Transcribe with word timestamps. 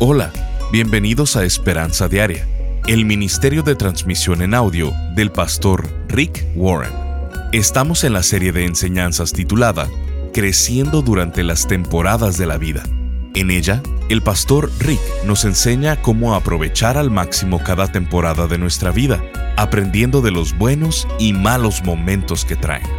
Hola, 0.00 0.32
bienvenidos 0.70 1.34
a 1.34 1.44
Esperanza 1.44 2.06
Diaria, 2.06 2.46
el 2.86 3.04
ministerio 3.04 3.64
de 3.64 3.74
transmisión 3.74 4.42
en 4.42 4.54
audio 4.54 4.92
del 5.16 5.32
pastor 5.32 5.88
Rick 6.06 6.46
Warren. 6.54 6.92
Estamos 7.52 8.04
en 8.04 8.12
la 8.12 8.22
serie 8.22 8.52
de 8.52 8.64
enseñanzas 8.64 9.32
titulada 9.32 9.88
Creciendo 10.32 11.02
durante 11.02 11.42
las 11.42 11.66
temporadas 11.66 12.38
de 12.38 12.46
la 12.46 12.58
vida. 12.58 12.84
En 13.34 13.50
ella, 13.50 13.82
el 14.08 14.22
pastor 14.22 14.70
Rick 14.78 15.00
nos 15.26 15.44
enseña 15.44 16.00
cómo 16.00 16.36
aprovechar 16.36 16.96
al 16.96 17.10
máximo 17.10 17.60
cada 17.64 17.90
temporada 17.90 18.46
de 18.46 18.58
nuestra 18.58 18.92
vida, 18.92 19.20
aprendiendo 19.56 20.20
de 20.20 20.30
los 20.30 20.56
buenos 20.56 21.08
y 21.18 21.32
malos 21.32 21.82
momentos 21.82 22.44
que 22.44 22.54
traen. 22.54 22.97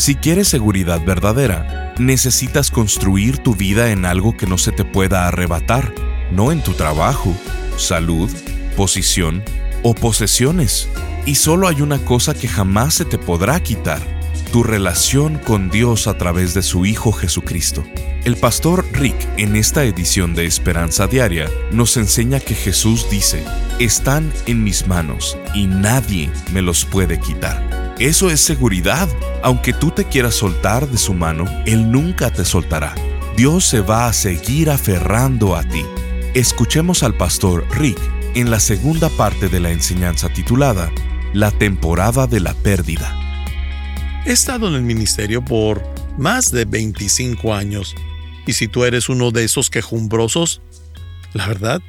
Si 0.00 0.14
quieres 0.14 0.48
seguridad 0.48 1.04
verdadera, 1.04 1.92
necesitas 1.98 2.70
construir 2.70 3.36
tu 3.36 3.54
vida 3.54 3.90
en 3.90 4.06
algo 4.06 4.34
que 4.34 4.46
no 4.46 4.56
se 4.56 4.72
te 4.72 4.86
pueda 4.86 5.28
arrebatar, 5.28 5.92
no 6.32 6.52
en 6.52 6.62
tu 6.62 6.72
trabajo, 6.72 7.34
salud, 7.76 8.30
posición 8.78 9.42
o 9.82 9.94
posesiones. 9.94 10.88
Y 11.26 11.34
solo 11.34 11.68
hay 11.68 11.82
una 11.82 11.98
cosa 11.98 12.32
que 12.32 12.48
jamás 12.48 12.94
se 12.94 13.04
te 13.04 13.18
podrá 13.18 13.62
quitar, 13.62 14.00
tu 14.50 14.62
relación 14.62 15.36
con 15.36 15.68
Dios 15.68 16.06
a 16.06 16.16
través 16.16 16.54
de 16.54 16.62
su 16.62 16.86
Hijo 16.86 17.12
Jesucristo. 17.12 17.84
El 18.24 18.36
pastor 18.36 18.86
Rick 18.94 19.28
en 19.36 19.54
esta 19.54 19.84
edición 19.84 20.34
de 20.34 20.46
Esperanza 20.46 21.08
Diaria 21.08 21.50
nos 21.72 21.98
enseña 21.98 22.40
que 22.40 22.54
Jesús 22.54 23.06
dice, 23.10 23.44
están 23.78 24.32
en 24.46 24.64
mis 24.64 24.86
manos 24.86 25.36
y 25.54 25.66
nadie 25.66 26.30
me 26.54 26.62
los 26.62 26.86
puede 26.86 27.20
quitar. 27.20 27.89
Eso 28.00 28.30
es 28.30 28.40
seguridad. 28.40 29.10
Aunque 29.42 29.74
tú 29.74 29.90
te 29.90 30.06
quieras 30.06 30.34
soltar 30.34 30.88
de 30.88 30.96
su 30.96 31.12
mano, 31.12 31.44
Él 31.66 31.92
nunca 31.92 32.32
te 32.32 32.46
soltará. 32.46 32.94
Dios 33.36 33.66
se 33.66 33.82
va 33.82 34.06
a 34.06 34.14
seguir 34.14 34.70
aferrando 34.70 35.54
a 35.54 35.62
ti. 35.64 35.84
Escuchemos 36.32 37.02
al 37.02 37.14
pastor 37.14 37.66
Rick 37.72 38.00
en 38.34 38.50
la 38.50 38.58
segunda 38.58 39.10
parte 39.10 39.50
de 39.50 39.60
la 39.60 39.70
enseñanza 39.70 40.30
titulada 40.30 40.90
La 41.34 41.50
temporada 41.50 42.26
de 42.26 42.40
la 42.40 42.54
pérdida. 42.54 43.14
He 44.24 44.32
estado 44.32 44.68
en 44.68 44.76
el 44.76 44.82
ministerio 44.82 45.44
por 45.44 45.82
más 46.16 46.50
de 46.50 46.64
25 46.64 47.52
años 47.52 47.94
y 48.46 48.54
si 48.54 48.66
tú 48.66 48.84
eres 48.84 49.10
uno 49.10 49.30
de 49.30 49.44
esos 49.44 49.68
quejumbrosos, 49.68 50.62
la 51.34 51.46
verdad, 51.46 51.82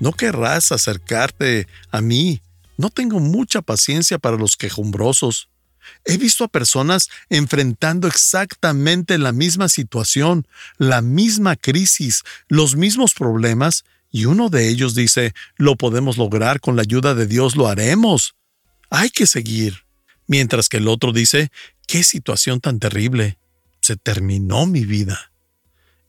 no 0.00 0.12
querrás 0.12 0.72
acercarte 0.72 1.66
a 1.90 2.00
mí. 2.00 2.40
No 2.78 2.88
tengo 2.88 3.20
mucha 3.20 3.60
paciencia 3.60 4.18
para 4.18 4.38
los 4.38 4.56
quejumbrosos. 4.56 5.50
He 6.04 6.16
visto 6.16 6.44
a 6.44 6.48
personas 6.48 7.08
enfrentando 7.28 8.08
exactamente 8.08 9.18
la 9.18 9.32
misma 9.32 9.68
situación, 9.68 10.46
la 10.76 11.02
misma 11.02 11.56
crisis, 11.56 12.22
los 12.48 12.76
mismos 12.76 13.14
problemas, 13.14 13.84
y 14.10 14.24
uno 14.24 14.48
de 14.48 14.68
ellos 14.68 14.94
dice, 14.94 15.34
lo 15.56 15.76
podemos 15.76 16.16
lograr 16.16 16.60
con 16.60 16.76
la 16.76 16.82
ayuda 16.82 17.14
de 17.14 17.26
Dios, 17.26 17.56
lo 17.56 17.68
haremos. 17.68 18.34
Hay 18.90 19.10
que 19.10 19.26
seguir. 19.26 19.84
Mientras 20.26 20.68
que 20.68 20.78
el 20.78 20.88
otro 20.88 21.12
dice, 21.12 21.50
qué 21.86 22.02
situación 22.02 22.60
tan 22.60 22.78
terrible. 22.78 23.38
Se 23.80 23.96
terminó 23.96 24.66
mi 24.66 24.84
vida. 24.84 25.32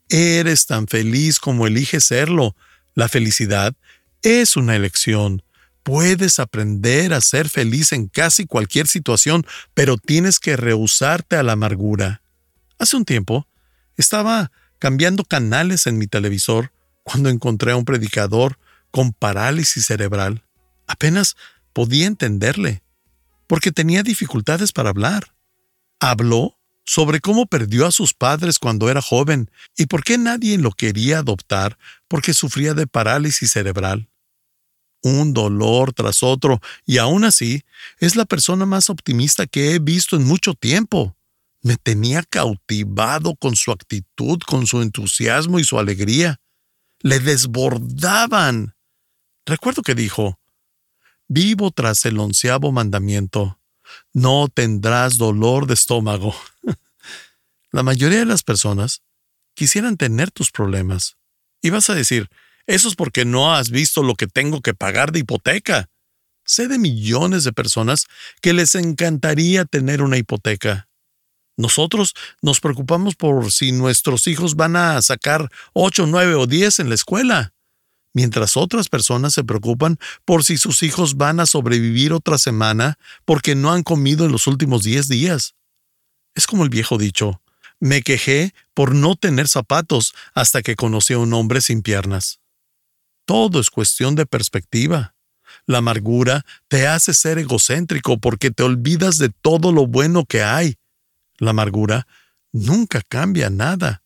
Eres 0.09 0.66
tan 0.66 0.88
feliz 0.88 1.39
como 1.39 1.67
eliges 1.67 2.05
serlo. 2.05 2.55
La 2.95 3.08
felicidad 3.08 3.73
es 4.21 4.55
una 4.55 4.75
elección. 4.75 5.43
Puedes 5.83 6.39
aprender 6.39 7.13
a 7.13 7.22
ser 7.22 7.49
feliz 7.49 7.94
en 7.94 8.08
casi 8.08 8.45
cualquier 8.45 8.88
situación, 8.88 9.45
pero 9.73 9.97
tienes 9.97 10.39
que 10.39 10.55
rehusarte 10.55 11.36
a 11.36 11.44
la 11.44 11.53
amargura. 11.53 12.21
Hace 12.77 12.97
un 12.97 13.05
tiempo, 13.05 13.47
estaba 13.97 14.52
cambiando 14.77 15.23
canales 15.23 15.88
en 15.88 15.97
mi 15.97 16.08
televisor 16.08 16.71
cuando 17.03 17.30
encontré 17.30 17.71
a 17.71 17.75
un 17.75 17.86
predicador 17.86 18.59
con 18.91 19.13
parálisis 19.13 19.86
cerebral. 19.86 20.44
Apenas 20.88 21.36
podía 21.73 22.08
entenderle, 22.08 22.83
porque 23.47 23.71
tenía 23.71 24.03
dificultades 24.03 24.71
para 24.71 24.89
hablar. 24.89 25.33
Habló 25.99 26.58
sobre 26.86 27.20
cómo 27.20 27.45
perdió 27.45 27.86
a 27.86 27.92
sus 27.92 28.14
padres 28.14 28.58
cuando 28.58 28.89
era 28.89 29.02
joven 29.02 29.52
y 29.77 29.86
por 29.86 30.03
qué 30.03 30.17
nadie 30.17 30.58
lo 30.58 30.71
quería 30.71 31.20
adoptar 31.20 31.77
porque 32.08 32.33
sufría 32.33 32.73
de 32.73 32.87
parálisis 32.87 33.52
cerebral 33.52 34.09
un 35.02 35.33
dolor 35.33 35.93
tras 35.93 36.23
otro, 36.23 36.60
y 36.86 36.98
aún 36.98 37.23
así 37.23 37.64
es 37.99 38.15
la 38.15 38.26
persona 38.26 38.65
más 38.65 38.89
optimista 38.89 39.48
que 39.48 39.73
he 39.73 39.80
visto 39.80 40.15
en 40.15 40.26
mucho 40.26 40.54
tiempo. 40.54 41.15
Me 41.61 41.77
tenía 41.77 42.23
cautivado 42.23 43.36
con 43.36 43.55
su 43.55 43.71
actitud, 43.71 44.39
con 44.45 44.65
su 44.67 44.82
entusiasmo 44.82 45.59
y 45.59 45.64
su 45.64 45.77
alegría. 45.77 46.39
Le 47.02 47.20
desbordaban. 47.20 48.76
Recuerdo 49.45 49.82
que 49.82 49.95
dijo, 49.95 50.39
Vivo 51.27 51.70
tras 51.70 52.05
el 52.05 52.17
onceavo 52.20 52.71
mandamiento. 52.71 53.59
No 54.14 54.48
tendrás 54.48 55.17
dolor 55.17 55.67
de 55.67 55.76
estómago. 55.76 56.36
la 57.71 57.83
mayoría 57.83 58.20
de 58.20 58.26
las 58.26 58.42
personas 58.42 59.04
quisieran 59.54 59.95
tener 59.95 60.32
tus 60.32 60.49
problemas. 60.49 61.17
Y 61.61 61.70
vas 61.70 61.89
a 61.92 61.95
decir, 61.95 62.30
eso 62.69 62.87
es 62.87 62.93
porque 62.93 63.25
no 63.25 63.52
has 63.52 63.71
visto 63.71 64.03
lo 64.03 64.13
que 64.13 64.27
tengo 64.27 64.61
que 64.61 64.75
pagar 64.75 65.11
de 65.11 65.21
hipoteca. 65.21 65.89
Sé 66.45 66.67
de 66.67 66.77
millones 66.77 67.43
de 67.43 67.52
personas 67.52 68.05
que 68.41 68.53
les 68.53 68.75
encantaría 68.75 69.65
tener 69.65 70.03
una 70.03 70.17
hipoteca. 70.17 70.87
Nosotros 71.58 72.13
nos 72.43 72.59
preocupamos 72.59 73.15
por 73.15 73.52
si 73.52 73.71
nuestros 73.71 74.27
hijos 74.27 74.55
van 74.55 74.75
a 74.75 75.02
sacar 75.02 75.49
8, 75.73 76.05
9 76.05 76.35
o 76.35 76.45
10 76.45 76.77
en 76.77 76.89
la 76.89 76.95
escuela, 76.95 77.55
mientras 78.13 78.55
otras 78.55 78.87
personas 78.87 79.33
se 79.33 79.43
preocupan 79.43 79.97
por 80.23 80.43
si 80.43 80.59
sus 80.59 80.83
hijos 80.83 81.17
van 81.17 81.39
a 81.39 81.47
sobrevivir 81.47 82.13
otra 82.13 82.37
semana 82.37 82.99
porque 83.25 83.55
no 83.55 83.71
han 83.71 83.81
comido 83.81 84.25
en 84.25 84.31
los 84.31 84.45
últimos 84.45 84.83
10 84.83 85.08
días. 85.08 85.55
Es 86.35 86.45
como 86.45 86.63
el 86.63 86.69
viejo 86.69 86.99
dicho, 86.99 87.41
me 87.79 88.03
quejé 88.03 88.53
por 88.75 88.93
no 88.93 89.15
tener 89.15 89.47
zapatos 89.47 90.13
hasta 90.35 90.61
que 90.61 90.75
conocí 90.75 91.13
a 91.13 91.17
un 91.17 91.33
hombre 91.33 91.61
sin 91.61 91.81
piernas. 91.81 92.39
Todo 93.29 93.59
es 93.59 93.69
cuestión 93.69 94.15
de 94.15 94.25
perspectiva. 94.25 95.13
La 95.67 95.77
amargura 95.77 96.47
te 96.67 96.87
hace 96.87 97.13
ser 97.13 97.37
egocéntrico 97.37 98.17
porque 98.17 98.49
te 98.49 98.63
olvidas 98.63 99.19
de 99.19 99.29
todo 99.29 99.71
lo 99.71 99.85
bueno 99.85 100.25
que 100.25 100.41
hay. 100.41 100.77
La 101.37 101.51
amargura 101.51 102.07
nunca 102.51 103.03
cambia 103.07 103.51
nada. 103.51 104.01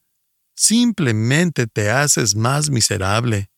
Simplemente 0.57 1.67
te 1.67 1.89
haces 1.89 2.35
más 2.35 2.69
miserable. 2.69 3.49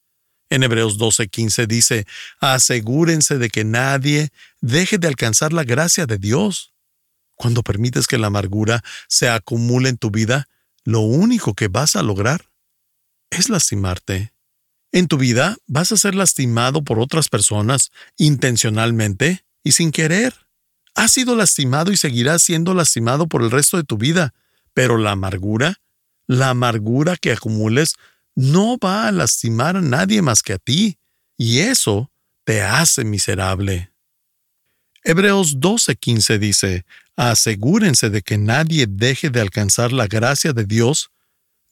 En 0.51 0.61
Hebreos 0.61 0.99
12:15 0.99 1.65
dice, 1.65 2.05
asegúrense 2.39 3.39
de 3.39 3.49
que 3.49 3.63
nadie 3.63 4.29
deje 4.61 4.99
de 4.99 5.07
alcanzar 5.07 5.51
la 5.51 5.63
gracia 5.63 6.05
de 6.05 6.19
Dios. 6.19 6.75
Cuando 7.33 7.63
permites 7.63 8.05
que 8.05 8.19
la 8.19 8.27
amargura 8.27 8.83
se 9.07 9.29
acumule 9.29 9.89
en 9.89 9.97
tu 9.97 10.11
vida, 10.11 10.47
lo 10.83 10.99
único 10.99 11.55
que 11.55 11.69
vas 11.69 11.95
a 11.95 12.03
lograr 12.03 12.51
es 13.31 13.49
lastimarte. 13.49 14.34
En 14.91 15.07
tu 15.07 15.17
vida 15.17 15.57
vas 15.67 15.91
a 15.91 15.97
ser 15.97 16.15
lastimado 16.15 16.83
por 16.83 16.99
otras 16.99 17.27
personas 17.29 17.91
intencionalmente 18.17 19.45
y 19.63 19.73
sin 19.73 19.91
querer. 19.91 20.33
Has 20.93 21.11
sido 21.11 21.35
lastimado 21.35 21.91
y 21.91 21.97
seguirás 21.97 22.41
siendo 22.41 22.73
lastimado 22.73 23.27
por 23.27 23.41
el 23.41 23.51
resto 23.51 23.77
de 23.77 23.83
tu 23.83 23.97
vida, 23.97 24.33
pero 24.73 24.97
la 24.97 25.11
amargura, 25.11 25.81
la 26.27 26.49
amargura 26.49 27.17
que 27.17 27.33
acumules, 27.33 27.95
no 28.35 28.77
va 28.77 29.07
a 29.07 29.11
lastimar 29.11 29.77
a 29.77 29.81
nadie 29.81 30.21
más 30.21 30.41
que 30.41 30.53
a 30.53 30.57
ti, 30.57 30.97
y 31.37 31.59
eso 31.59 32.11
te 32.45 32.61
hace 32.61 33.03
miserable. 33.03 33.91
Hebreos 35.03 35.59
12:15 35.59 36.39
dice, 36.39 36.85
Asegúrense 37.15 38.09
de 38.09 38.21
que 38.21 38.37
nadie 38.37 38.87
deje 38.87 39.29
de 39.29 39.39
alcanzar 39.39 39.93
la 39.93 40.07
gracia 40.07 40.51
de 40.51 40.65
Dios 40.65 41.11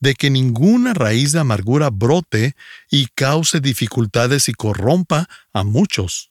de 0.04 0.16
que 0.16 0.30
ninguna 0.30 0.94
raíz 0.94 1.32
de 1.32 1.40
amargura 1.40 1.90
brote 1.90 2.58
y 2.92 3.08
cause 3.16 3.62
dificultades 3.62 4.50
y 4.50 4.54
corrompa 4.54 5.30
a 5.54 5.64
muchos. 5.64 6.30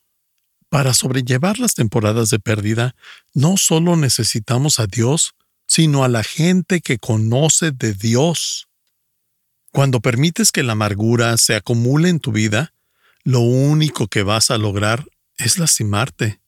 Para 0.68 0.92
sobrellevar 0.92 1.58
las 1.58 1.72
temporadas 1.72 2.28
de 2.28 2.38
pérdida, 2.38 2.94
no 3.32 3.56
solo 3.56 3.96
necesitamos 3.96 4.78
a 4.78 4.86
Dios, 4.86 5.34
sino 5.66 6.04
a 6.04 6.08
la 6.08 6.22
gente 6.22 6.82
que 6.82 6.98
conoce 6.98 7.70
de 7.70 7.94
Dios. 7.94 8.68
Cuando 9.70 10.00
permites 10.00 10.52
que 10.52 10.62
la 10.62 10.72
amargura 10.72 11.34
se 11.38 11.54
acumule 11.54 12.10
en 12.10 12.20
tu 12.20 12.30
vida, 12.30 12.74
lo 13.24 13.40
único 13.40 14.06
que 14.06 14.22
vas 14.22 14.50
a 14.50 14.58
lograr 14.58 15.06
es 15.38 15.58
lastimarte. 15.58 16.42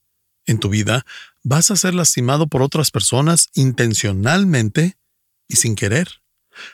En 0.44 0.58
tu 0.58 0.68
vida 0.68 1.06
vas 1.42 1.70
a 1.70 1.76
ser 1.76 1.94
lastimado 1.94 2.48
por 2.48 2.60
otras 2.60 2.90
personas 2.90 3.48
intencionalmente 3.54 4.98
y 5.48 5.56
sin 5.56 5.74
querer. 5.74 6.23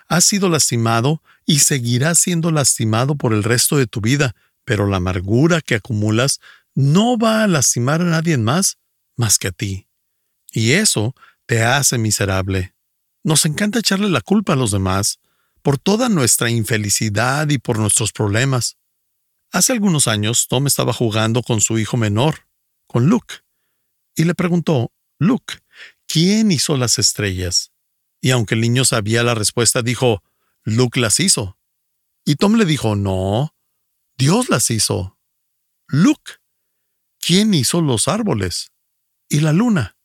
Has 0.08 0.24
sido 0.24 0.48
lastimado 0.48 1.22
y 1.46 1.60
seguirás 1.60 2.18
siendo 2.18 2.50
lastimado 2.50 3.14
por 3.16 3.32
el 3.32 3.42
resto 3.42 3.76
de 3.76 3.86
tu 3.86 4.00
vida, 4.00 4.34
pero 4.64 4.86
la 4.86 4.98
amargura 4.98 5.60
que 5.60 5.74
acumulas 5.74 6.40
no 6.74 7.18
va 7.18 7.42
a 7.42 7.48
lastimar 7.48 8.00
a 8.00 8.04
nadie 8.04 8.38
más 8.38 8.78
más 9.20 9.38
que 9.38 9.48
a 9.48 9.52
ti. 9.52 9.86
Y 10.50 10.72
eso 10.72 11.14
te 11.46 11.62
hace 11.62 11.98
miserable. 11.98 12.74
Nos 13.22 13.44
encanta 13.44 13.78
echarle 13.78 14.08
la 14.08 14.22
culpa 14.22 14.54
a 14.54 14.56
los 14.56 14.70
demás, 14.70 15.20
por 15.62 15.78
toda 15.78 16.08
nuestra 16.08 16.50
infelicidad 16.50 17.48
y 17.50 17.58
por 17.58 17.78
nuestros 17.78 18.12
problemas. 18.12 18.78
Hace 19.52 19.74
algunos 19.74 20.08
años, 20.08 20.48
Tom 20.48 20.66
estaba 20.66 20.92
jugando 20.92 21.42
con 21.42 21.60
su 21.60 21.78
hijo 21.78 21.98
menor, 21.98 22.46
con 22.86 23.06
Luke, 23.06 23.34
y 24.16 24.24
le 24.24 24.34
preguntó, 24.34 24.90
Luke, 25.18 25.58
¿quién 26.06 26.50
hizo 26.50 26.76
las 26.78 26.98
estrellas? 26.98 27.69
Y 28.20 28.30
aunque 28.30 28.54
el 28.54 28.60
niño 28.60 28.84
sabía 28.84 29.22
la 29.22 29.34
respuesta, 29.34 29.82
dijo, 29.82 30.22
Luke 30.64 31.00
las 31.00 31.20
hizo. 31.20 31.58
Y 32.24 32.36
Tom 32.36 32.54
le 32.54 32.64
dijo, 32.64 32.96
no, 32.96 33.54
Dios 34.16 34.50
las 34.50 34.70
hizo. 34.70 35.18
Luke, 35.88 36.32
¿quién 37.18 37.54
hizo 37.54 37.80
los 37.80 38.08
árboles? 38.08 38.72
Y 39.28 39.40
la 39.40 39.52
luna. 39.52 39.96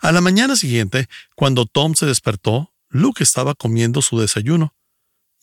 A 0.00 0.12
la 0.12 0.20
mañana 0.20 0.56
siguiente, 0.56 1.08
cuando 1.34 1.66
Tom 1.66 1.94
se 1.94 2.06
despertó, 2.06 2.74
Luke 2.88 3.22
estaba 3.22 3.54
comiendo 3.54 4.02
su 4.02 4.18
desayuno 4.18 4.74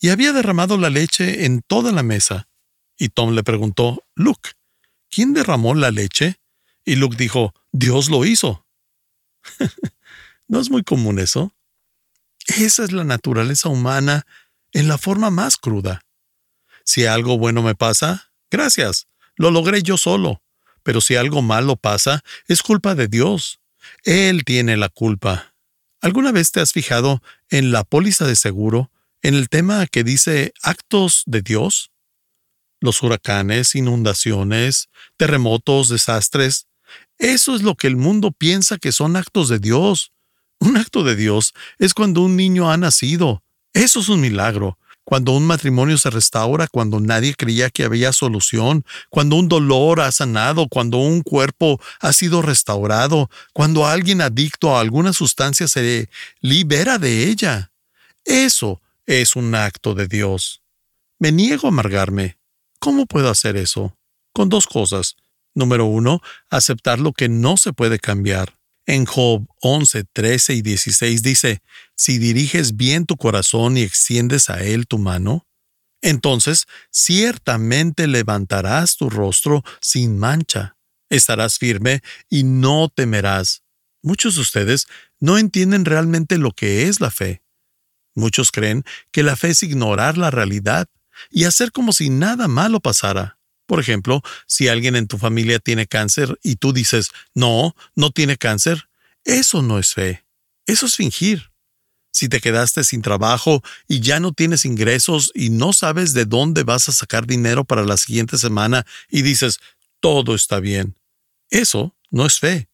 y 0.00 0.10
había 0.10 0.32
derramado 0.32 0.76
la 0.76 0.90
leche 0.90 1.46
en 1.46 1.62
toda 1.62 1.92
la 1.92 2.02
mesa. 2.02 2.48
Y 2.98 3.08
Tom 3.08 3.34
le 3.34 3.42
preguntó, 3.42 4.04
Luke, 4.14 4.50
¿quién 5.10 5.32
derramó 5.32 5.74
la 5.74 5.90
leche? 5.90 6.40
Y 6.84 6.96
Luke 6.96 7.16
dijo, 7.16 7.54
Dios 7.72 8.10
lo 8.10 8.24
hizo. 8.24 8.66
¿No 10.48 10.60
es 10.60 10.70
muy 10.70 10.82
común 10.82 11.18
eso? 11.18 11.55
Esa 12.46 12.84
es 12.84 12.92
la 12.92 13.04
naturaleza 13.04 13.68
humana 13.68 14.26
en 14.72 14.88
la 14.88 14.98
forma 14.98 15.30
más 15.30 15.56
cruda. 15.56 16.02
Si 16.84 17.06
algo 17.06 17.38
bueno 17.38 17.62
me 17.62 17.74
pasa, 17.74 18.30
gracias, 18.50 19.08
lo 19.36 19.50
logré 19.50 19.82
yo 19.82 19.96
solo. 19.96 20.42
Pero 20.82 21.00
si 21.00 21.16
algo 21.16 21.42
malo 21.42 21.76
pasa, 21.76 22.22
es 22.46 22.62
culpa 22.62 22.94
de 22.94 23.08
Dios. 23.08 23.58
Él 24.04 24.44
tiene 24.44 24.76
la 24.76 24.88
culpa. 24.88 25.54
¿Alguna 26.00 26.30
vez 26.30 26.52
te 26.52 26.60
has 26.60 26.72
fijado 26.72 27.22
en 27.50 27.72
la 27.72 27.82
póliza 27.82 28.26
de 28.26 28.36
seguro, 28.36 28.92
en 29.22 29.34
el 29.34 29.48
tema 29.48 29.86
que 29.86 30.04
dice 30.04 30.52
actos 30.62 31.24
de 31.26 31.42
Dios? 31.42 31.90
Los 32.80 33.02
huracanes, 33.02 33.74
inundaciones, 33.74 34.88
terremotos, 35.16 35.88
desastres. 35.88 36.68
Eso 37.18 37.56
es 37.56 37.62
lo 37.62 37.74
que 37.74 37.88
el 37.88 37.96
mundo 37.96 38.30
piensa 38.30 38.78
que 38.78 38.92
son 38.92 39.16
actos 39.16 39.48
de 39.48 39.58
Dios. 39.58 40.12
Un 40.60 40.76
acto 40.76 41.04
de 41.04 41.16
Dios 41.16 41.54
es 41.78 41.94
cuando 41.94 42.22
un 42.22 42.36
niño 42.36 42.70
ha 42.70 42.76
nacido. 42.76 43.42
Eso 43.72 44.00
es 44.00 44.08
un 44.08 44.20
milagro 44.20 44.78
cuando 45.06 45.30
un 45.30 45.46
matrimonio 45.46 45.98
se 45.98 46.10
restaura, 46.10 46.66
cuando 46.66 46.98
nadie 46.98 47.36
creía 47.36 47.70
que 47.70 47.84
había 47.84 48.12
solución, 48.12 48.84
cuando 49.08 49.36
un 49.36 49.46
dolor 49.46 50.00
ha 50.00 50.10
sanado, 50.10 50.66
cuando 50.68 50.98
un 50.98 51.22
cuerpo 51.22 51.80
ha 52.00 52.12
sido 52.12 52.42
restaurado, 52.42 53.30
cuando 53.52 53.86
alguien 53.86 54.20
adicto 54.20 54.76
a 54.76 54.80
alguna 54.80 55.12
sustancia 55.12 55.68
se 55.68 56.08
libera 56.40 56.98
de 56.98 57.28
ella. 57.28 57.70
Eso 58.24 58.82
es 59.06 59.36
un 59.36 59.54
acto 59.54 59.94
de 59.94 60.08
Dios. 60.08 60.60
Me 61.20 61.30
niego 61.30 61.68
a 61.68 61.70
amargarme. 61.70 62.36
¿Cómo 62.80 63.06
puedo 63.06 63.30
hacer 63.30 63.56
eso? 63.56 63.96
Con 64.32 64.48
dos 64.48 64.66
cosas. 64.66 65.14
Número 65.54 65.84
uno, 65.84 66.20
aceptar 66.50 66.98
lo 66.98 67.12
que 67.12 67.28
no 67.28 67.56
se 67.56 67.72
puede 67.72 68.00
cambiar. 68.00 68.55
En 68.86 69.04
Job 69.04 69.46
11, 69.60 70.04
13 70.12 70.54
y 70.54 70.62
16 70.62 71.22
dice, 71.22 71.60
Si 71.96 72.18
diriges 72.18 72.76
bien 72.76 73.04
tu 73.04 73.16
corazón 73.16 73.76
y 73.76 73.82
extiendes 73.82 74.48
a 74.48 74.62
él 74.62 74.86
tu 74.86 74.98
mano, 74.98 75.44
entonces 76.02 76.66
ciertamente 76.92 78.06
levantarás 78.06 78.96
tu 78.96 79.10
rostro 79.10 79.64
sin 79.80 80.18
mancha, 80.18 80.76
estarás 81.10 81.58
firme 81.58 82.00
y 82.30 82.44
no 82.44 82.88
temerás. 82.88 83.64
Muchos 84.02 84.36
de 84.36 84.42
ustedes 84.42 84.86
no 85.18 85.36
entienden 85.36 85.84
realmente 85.84 86.38
lo 86.38 86.52
que 86.52 86.86
es 86.86 87.00
la 87.00 87.10
fe. 87.10 87.42
Muchos 88.14 88.52
creen 88.52 88.84
que 89.10 89.24
la 89.24 89.34
fe 89.34 89.48
es 89.48 89.64
ignorar 89.64 90.16
la 90.16 90.30
realidad 90.30 90.88
y 91.30 91.44
hacer 91.44 91.72
como 91.72 91.92
si 91.92 92.08
nada 92.08 92.46
malo 92.46 92.78
pasara. 92.78 93.35
Por 93.66 93.80
ejemplo, 93.80 94.22
si 94.46 94.68
alguien 94.68 94.96
en 94.96 95.08
tu 95.08 95.18
familia 95.18 95.58
tiene 95.58 95.86
cáncer 95.86 96.38
y 96.42 96.56
tú 96.56 96.72
dices, 96.72 97.10
no, 97.34 97.74
no 97.94 98.10
tiene 98.10 98.36
cáncer, 98.36 98.88
eso 99.24 99.62
no 99.62 99.78
es 99.78 99.92
fe, 99.94 100.24
eso 100.66 100.86
es 100.86 100.96
fingir. 100.96 101.50
Si 102.12 102.28
te 102.28 102.40
quedaste 102.40 102.82
sin 102.84 103.02
trabajo 103.02 103.62
y 103.88 104.00
ya 104.00 104.20
no 104.20 104.32
tienes 104.32 104.64
ingresos 104.64 105.30
y 105.34 105.50
no 105.50 105.72
sabes 105.72 106.14
de 106.14 106.24
dónde 106.24 106.62
vas 106.62 106.88
a 106.88 106.92
sacar 106.92 107.26
dinero 107.26 107.64
para 107.64 107.84
la 107.84 107.98
siguiente 107.98 108.38
semana 108.38 108.86
y 109.10 109.22
dices, 109.22 109.60
todo 110.00 110.34
está 110.34 110.60
bien, 110.60 110.96
eso 111.50 111.94
no 112.10 112.24
es 112.24 112.38
fe. 112.38 112.68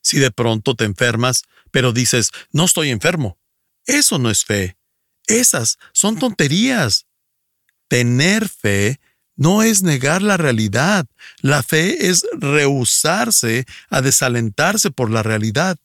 Si 0.00 0.18
de 0.18 0.30
pronto 0.30 0.76
te 0.76 0.84
enfermas, 0.84 1.42
pero 1.72 1.92
dices, 1.92 2.30
no 2.52 2.64
estoy 2.64 2.90
enfermo, 2.90 3.38
eso 3.84 4.18
no 4.18 4.30
es 4.30 4.44
fe. 4.44 4.76
Esas 5.26 5.78
son 5.92 6.18
tonterías. 6.18 7.06
Tener 7.88 8.48
fe 8.48 9.00
no 9.36 9.62
es 9.62 9.82
negar 9.82 10.22
la 10.22 10.36
realidad. 10.36 11.06
La 11.40 11.62
fe 11.62 12.08
es 12.08 12.26
rehusarse 12.38 13.66
a 13.90 14.00
desalentarse 14.00 14.90
por 14.90 15.10
la 15.10 15.22
realidad. 15.22 15.78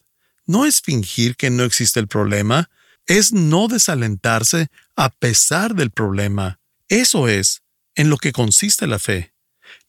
No 0.45 0.65
es 0.65 0.81
fingir 0.81 1.35
que 1.35 1.49
no 1.49 1.63
existe 1.63 1.99
el 1.99 2.07
problema, 2.07 2.69
es 3.07 3.33
no 3.33 3.67
desalentarse 3.67 4.67
a 4.95 5.09
pesar 5.09 5.75
del 5.75 5.91
problema. 5.91 6.59
Eso 6.87 7.27
es 7.27 7.61
en 7.95 8.09
lo 8.09 8.17
que 8.17 8.31
consiste 8.31 8.87
la 8.87 8.99
fe. 8.99 9.33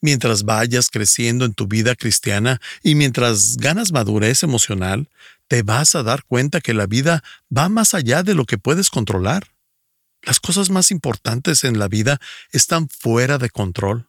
Mientras 0.01 0.45
vayas 0.45 0.91
creciendo 0.91 1.45
en 1.45 1.55
tu 1.55 1.67
vida 1.67 1.95
cristiana 1.95 2.61
y 2.83 2.95
mientras 2.95 3.57
ganas 3.57 3.93
madurez 3.93 4.43
emocional, 4.43 5.09
te 5.49 5.63
vas 5.63 5.95
a 5.95 6.03
dar 6.03 6.25
cuenta 6.25 6.61
que 6.61 6.75
la 6.75 6.87
vida 6.87 7.23
va 7.57 7.69
más 7.69 7.95
allá 7.95 8.23
de 8.23 8.35
lo 8.35 8.45
que 8.45 8.59
puedes 8.59 8.91
controlar. 8.91 9.52
Las 10.23 10.39
cosas 10.39 10.71
más 10.71 10.91
importantes 10.91 11.65
en 11.65 11.79
la 11.79 11.89
vida 11.89 12.21
están 12.51 12.89
fuera 12.89 13.39
de 13.39 13.51
control. 13.51 14.09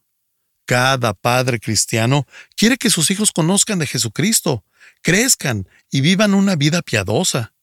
Cada 0.65 1.13
padre 1.13 1.59
cristiano 1.59 2.25
quiere 2.55 2.77
que 2.77 2.89
sus 2.89 3.11
hijos 3.11 3.31
conozcan 3.31 3.79
de 3.79 3.87
Jesucristo, 3.87 4.63
crezcan 5.01 5.67
y 5.91 6.01
vivan 6.01 6.33
una 6.33 6.55
vida 6.55 6.81
piadosa. 6.81 7.53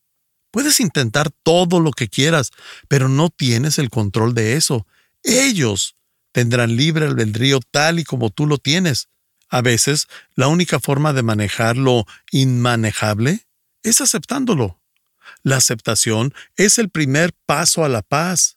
Puedes 0.50 0.81
intentar 0.81 1.31
todo 1.31 1.81
lo 1.81 1.93
que 1.93 2.08
quieras, 2.08 2.50
pero 2.88 3.08
no 3.08 3.31
tienes 3.31 3.79
el 3.79 3.88
control 3.88 4.35
de 4.35 4.56
eso. 4.56 4.87
Ellos 5.23 5.94
tendrán 6.32 6.76
libre 6.76 7.06
albedrío 7.06 7.61
tal 7.70 8.00
y 8.00 8.05
como 8.05 8.31
tú 8.31 8.46
lo 8.46 8.58
tienes. 8.58 9.08
A 9.49 9.62
veces, 9.62 10.08
la 10.35 10.49
única 10.49 10.81
forma 10.81 11.12
de 11.12 11.23
manejar 11.23 11.76
lo 11.76 12.05
inmanejable 12.31 13.46
es 13.82 14.00
aceptándolo. 14.00 14.80
La 15.43 15.56
aceptación 15.56 16.35
es 16.56 16.79
el 16.79 16.91
primer 16.91 17.32
paso 17.47 17.85
a 17.85 17.88
la 17.88 18.03
paz. 18.03 18.56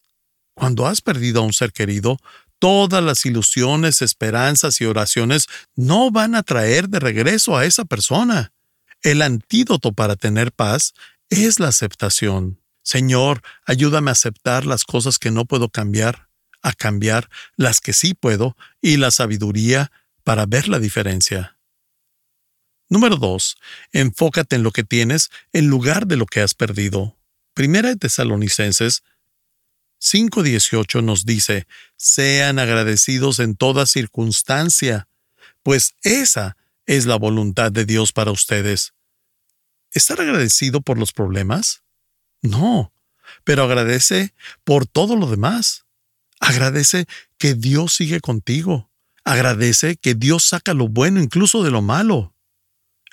Cuando 0.53 0.85
has 0.85 1.01
perdido 1.01 1.41
a 1.41 1.45
un 1.45 1.53
ser 1.53 1.71
querido, 1.73 2.19
todas 2.59 3.03
las 3.03 3.25
ilusiones, 3.25 4.01
esperanzas 4.01 4.79
y 4.79 4.85
oraciones 4.85 5.47
no 5.75 6.11
van 6.11 6.35
a 6.35 6.43
traer 6.43 6.87
de 6.89 6.99
regreso 6.99 7.57
a 7.57 7.65
esa 7.65 7.85
persona. 7.85 8.53
El 9.01 9.21
antídoto 9.21 9.91
para 9.91 10.15
tener 10.15 10.51
paz 10.51 10.93
es 11.29 11.59
la 11.59 11.67
aceptación. 11.67 12.59
Señor, 12.83 13.41
ayúdame 13.65 14.11
a 14.11 14.13
aceptar 14.13 14.65
las 14.65 14.83
cosas 14.83 15.19
que 15.19 15.31
no 15.31 15.45
puedo 15.45 15.69
cambiar, 15.69 16.29
a 16.61 16.73
cambiar 16.73 17.29
las 17.57 17.81
que 17.81 17.93
sí 17.93 18.13
puedo 18.13 18.55
y 18.81 18.97
la 18.97 19.11
sabiduría 19.11 19.91
para 20.23 20.45
ver 20.45 20.69
la 20.69 20.79
diferencia. 20.79 21.52
Número 22.89 23.17
2. 23.17 23.57
Enfócate 23.91 24.55
en 24.55 24.63
lo 24.63 24.71
que 24.71 24.83
tienes 24.83 25.29
en 25.51 25.67
lugar 25.67 26.07
de 26.07 26.17
lo 26.17 26.25
que 26.25 26.41
has 26.41 26.53
perdido. 26.53 27.17
Primera 27.53 27.89
de 27.89 27.95
Tesalonicenses 27.95 29.03
5.18 30.03 31.01
nos 31.01 31.25
dice, 31.25 31.65
sean 31.95 32.59
agradecidos 32.59 33.39
en 33.39 33.55
toda 33.55 33.85
circunstancia, 33.85 35.07
pues 35.63 35.95
esa 36.03 36.57
es 36.85 37.05
la 37.05 37.15
voluntad 37.15 37.71
de 37.71 37.85
Dios 37.85 38.11
para 38.11 38.31
ustedes. 38.31 38.93
¿Estar 39.91 40.19
agradecido 40.19 40.81
por 40.81 40.97
los 40.97 41.13
problemas? 41.13 41.83
No, 42.41 42.91
pero 43.45 43.63
agradece 43.63 44.33
por 44.65 44.85
todo 44.85 45.15
lo 45.15 45.27
demás. 45.29 45.85
Agradece 46.39 47.05
que 47.37 47.53
Dios 47.53 47.93
sigue 47.93 48.19
contigo. 48.19 48.89
Agradece 49.23 49.95
que 49.95 50.15
Dios 50.15 50.43
saca 50.43 50.73
lo 50.73 50.89
bueno 50.89 51.21
incluso 51.21 51.63
de 51.63 51.71
lo 51.71 51.81
malo. 51.81 52.32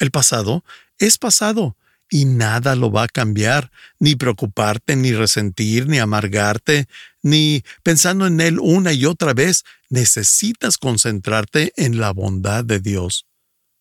El 0.00 0.10
pasado 0.10 0.64
es 0.98 1.18
pasado 1.18 1.76
y 2.08 2.24
nada 2.24 2.74
lo 2.74 2.90
va 2.90 3.04
a 3.04 3.08
cambiar, 3.08 3.70
ni 4.00 4.16
preocuparte, 4.16 4.96
ni 4.96 5.12
resentir, 5.12 5.86
ni 5.86 6.00
amargarte, 6.00 6.88
ni 7.22 7.62
pensando 7.84 8.26
en 8.26 8.40
él 8.40 8.58
una 8.58 8.92
y 8.92 9.06
otra 9.06 9.32
vez. 9.32 9.62
Necesitas 9.90 10.76
concentrarte 10.76 11.72
en 11.76 12.00
la 12.00 12.12
bondad 12.12 12.64
de 12.64 12.80
Dios. 12.80 13.26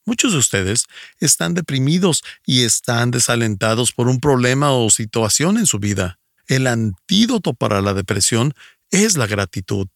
Muchos 0.05 0.33
de 0.33 0.39
ustedes 0.39 0.85
están 1.19 1.55
deprimidos 1.55 2.23
y 2.45 2.63
están 2.63 3.11
desalentados 3.11 3.93
por 3.93 4.07
un 4.07 4.19
problema 4.19 4.73
o 4.73 4.89
situación 4.89 5.57
en 5.57 5.65
su 5.65 5.79
vida. 5.79 6.19
El 6.47 6.67
antídoto 6.67 7.53
para 7.53 7.81
la 7.81 7.93
depresión 7.93 8.53
es 8.91 9.17
la 9.17 9.25
gratitud. 9.25 9.87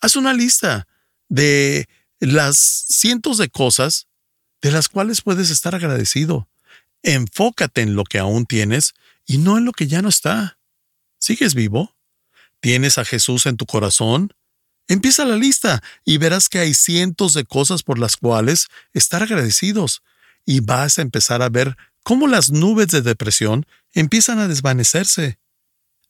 Haz 0.00 0.16
una 0.16 0.32
lista 0.32 0.86
de 1.28 1.86
las 2.20 2.56
cientos 2.58 3.38
de 3.38 3.48
cosas 3.48 4.07
de 4.62 4.72
las 4.72 4.88
cuales 4.88 5.22
puedes 5.22 5.50
estar 5.50 5.74
agradecido. 5.74 6.48
Enfócate 7.02 7.82
en 7.82 7.94
lo 7.94 8.04
que 8.04 8.18
aún 8.18 8.46
tienes 8.46 8.94
y 9.26 9.38
no 9.38 9.58
en 9.58 9.64
lo 9.64 9.72
que 9.72 9.86
ya 9.86 10.02
no 10.02 10.08
está. 10.08 10.58
¿Sigues 11.18 11.54
vivo? 11.54 11.94
¿Tienes 12.60 12.98
a 12.98 13.04
Jesús 13.04 13.46
en 13.46 13.56
tu 13.56 13.66
corazón? 13.66 14.34
Empieza 14.88 15.24
la 15.24 15.36
lista 15.36 15.82
y 16.04 16.18
verás 16.18 16.48
que 16.48 16.58
hay 16.58 16.74
cientos 16.74 17.34
de 17.34 17.44
cosas 17.44 17.82
por 17.82 17.98
las 17.98 18.16
cuales 18.16 18.68
estar 18.94 19.22
agradecidos 19.22 20.02
y 20.46 20.60
vas 20.60 20.98
a 20.98 21.02
empezar 21.02 21.42
a 21.42 21.50
ver 21.50 21.76
cómo 22.02 22.26
las 22.26 22.50
nubes 22.50 22.88
de 22.88 23.02
depresión 23.02 23.66
empiezan 23.92 24.38
a 24.38 24.48
desvanecerse. 24.48 25.38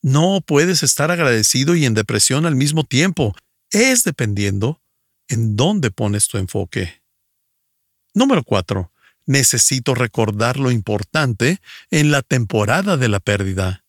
No 0.00 0.40
puedes 0.46 0.84
estar 0.84 1.10
agradecido 1.10 1.74
y 1.74 1.84
en 1.84 1.94
depresión 1.94 2.46
al 2.46 2.54
mismo 2.54 2.84
tiempo. 2.84 3.34
Es 3.72 4.04
dependiendo 4.04 4.80
en 5.26 5.56
dónde 5.56 5.90
pones 5.90 6.28
tu 6.28 6.38
enfoque. 6.38 7.02
Número 8.14 8.42
4. 8.42 8.90
Necesito 9.26 9.94
recordar 9.94 10.58
lo 10.58 10.70
importante 10.70 11.60
en 11.90 12.10
la 12.10 12.22
temporada 12.22 12.96
de 12.96 13.08
la 13.08 13.20
pérdida. 13.20 13.84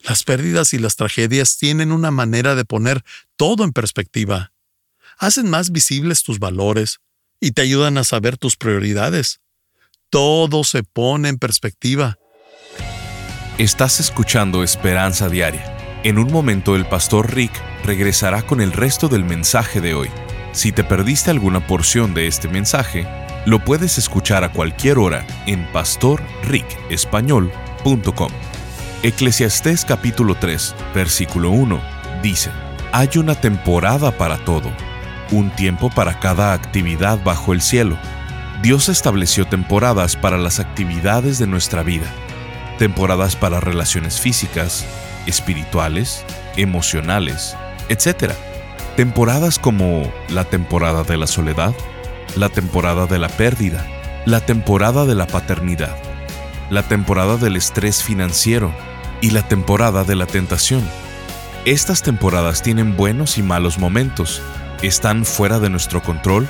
Las 0.00 0.22
pérdidas 0.22 0.72
y 0.72 0.78
las 0.78 0.96
tragedias 0.96 1.56
tienen 1.58 1.90
una 1.90 2.10
manera 2.10 2.54
de 2.54 2.64
poner 2.64 3.02
todo 3.36 3.64
en 3.64 3.72
perspectiva. 3.72 4.52
Hacen 5.18 5.50
más 5.50 5.72
visibles 5.72 6.22
tus 6.22 6.38
valores 6.38 7.00
y 7.40 7.52
te 7.52 7.62
ayudan 7.62 7.98
a 7.98 8.04
saber 8.04 8.36
tus 8.36 8.56
prioridades. 8.56 9.40
Todo 10.10 10.62
se 10.62 10.84
pone 10.84 11.28
en 11.28 11.38
perspectiva. 11.38 12.18
Estás 13.58 14.00
escuchando 14.00 14.62
Esperanza 14.62 15.28
Diaria. 15.28 15.72
En 16.04 16.18
un 16.18 16.30
momento 16.30 16.76
el 16.76 16.86
pastor 16.86 17.34
Rick 17.34 17.52
regresará 17.84 18.42
con 18.42 18.60
el 18.60 18.72
resto 18.72 19.08
del 19.08 19.24
mensaje 19.24 19.80
de 19.80 19.94
hoy. 19.94 20.10
Si 20.52 20.70
te 20.70 20.84
perdiste 20.84 21.30
alguna 21.30 21.66
porción 21.66 22.14
de 22.14 22.28
este 22.28 22.48
mensaje, 22.48 23.06
lo 23.46 23.58
puedes 23.60 23.96
escuchar 23.96 24.44
a 24.44 24.52
cualquier 24.52 24.98
hora 24.98 25.24
en 25.46 25.64
pastorricespañol.com. 25.72 28.32
Eclesiastés 29.04 29.84
capítulo 29.84 30.34
3, 30.34 30.74
versículo 30.92 31.50
1 31.50 31.80
dice, 32.22 32.50
Hay 32.92 33.10
una 33.16 33.36
temporada 33.36 34.10
para 34.10 34.38
todo, 34.38 34.72
un 35.30 35.50
tiempo 35.50 35.90
para 35.90 36.18
cada 36.18 36.52
actividad 36.52 37.22
bajo 37.22 37.52
el 37.52 37.62
cielo. 37.62 37.96
Dios 38.62 38.88
estableció 38.88 39.46
temporadas 39.46 40.16
para 40.16 40.38
las 40.38 40.58
actividades 40.58 41.38
de 41.38 41.46
nuestra 41.46 41.84
vida, 41.84 42.06
temporadas 42.80 43.36
para 43.36 43.60
relaciones 43.60 44.20
físicas, 44.20 44.84
espirituales, 45.26 46.24
emocionales, 46.56 47.56
etc. 47.90 48.32
Temporadas 48.96 49.60
como 49.60 50.12
la 50.30 50.42
temporada 50.42 51.04
de 51.04 51.16
la 51.16 51.28
soledad, 51.28 51.72
la 52.36 52.50
temporada 52.50 53.06
de 53.06 53.18
la 53.18 53.28
pérdida, 53.28 53.86
la 54.26 54.40
temporada 54.40 55.06
de 55.06 55.14
la 55.14 55.26
paternidad, 55.26 55.96
la 56.70 56.82
temporada 56.82 57.38
del 57.38 57.56
estrés 57.56 58.02
financiero 58.02 58.74
y 59.22 59.30
la 59.30 59.42
temporada 59.42 60.04
de 60.04 60.16
la 60.16 60.26
tentación. 60.26 60.82
Estas 61.64 62.02
temporadas 62.02 62.62
tienen 62.62 62.96
buenos 62.96 63.38
y 63.38 63.42
malos 63.42 63.78
momentos, 63.78 64.42
están 64.82 65.24
fuera 65.24 65.58
de 65.58 65.70
nuestro 65.70 66.02
control, 66.02 66.46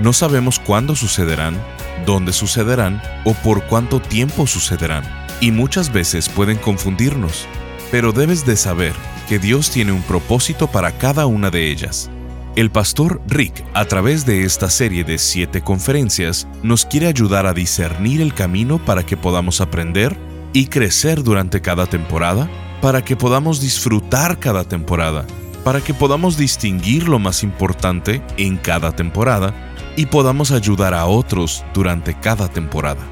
no 0.00 0.14
sabemos 0.14 0.58
cuándo 0.58 0.96
sucederán, 0.96 1.60
dónde 2.06 2.32
sucederán 2.32 3.02
o 3.24 3.34
por 3.34 3.64
cuánto 3.64 4.00
tiempo 4.00 4.46
sucederán, 4.46 5.04
y 5.40 5.50
muchas 5.50 5.92
veces 5.92 6.30
pueden 6.30 6.56
confundirnos, 6.56 7.46
pero 7.90 8.12
debes 8.12 8.46
de 8.46 8.56
saber 8.56 8.94
que 9.28 9.38
Dios 9.38 9.70
tiene 9.70 9.92
un 9.92 10.02
propósito 10.02 10.66
para 10.66 10.92
cada 10.92 11.26
una 11.26 11.50
de 11.50 11.70
ellas. 11.70 12.10
El 12.56 12.70
pastor 12.70 13.20
Rick, 13.28 13.66
a 13.74 13.84
través 13.84 14.24
de 14.24 14.44
esta 14.44 14.70
serie 14.70 15.04
de 15.04 15.18
siete 15.18 15.60
conferencias, 15.60 16.48
nos 16.62 16.86
quiere 16.86 17.06
ayudar 17.06 17.44
a 17.44 17.52
discernir 17.52 18.22
el 18.22 18.32
camino 18.32 18.82
para 18.82 19.04
que 19.04 19.18
podamos 19.18 19.60
aprender 19.60 20.16
y 20.54 20.68
crecer 20.68 21.22
durante 21.22 21.60
cada 21.60 21.84
temporada, 21.84 22.48
para 22.80 23.04
que 23.04 23.14
podamos 23.14 23.60
disfrutar 23.60 24.38
cada 24.38 24.64
temporada, 24.64 25.26
para 25.64 25.82
que 25.82 25.92
podamos 25.92 26.38
distinguir 26.38 27.10
lo 27.10 27.18
más 27.18 27.42
importante 27.42 28.22
en 28.38 28.56
cada 28.56 28.96
temporada 28.96 29.52
y 29.94 30.06
podamos 30.06 30.50
ayudar 30.50 30.94
a 30.94 31.04
otros 31.04 31.62
durante 31.74 32.18
cada 32.18 32.48
temporada. 32.48 33.02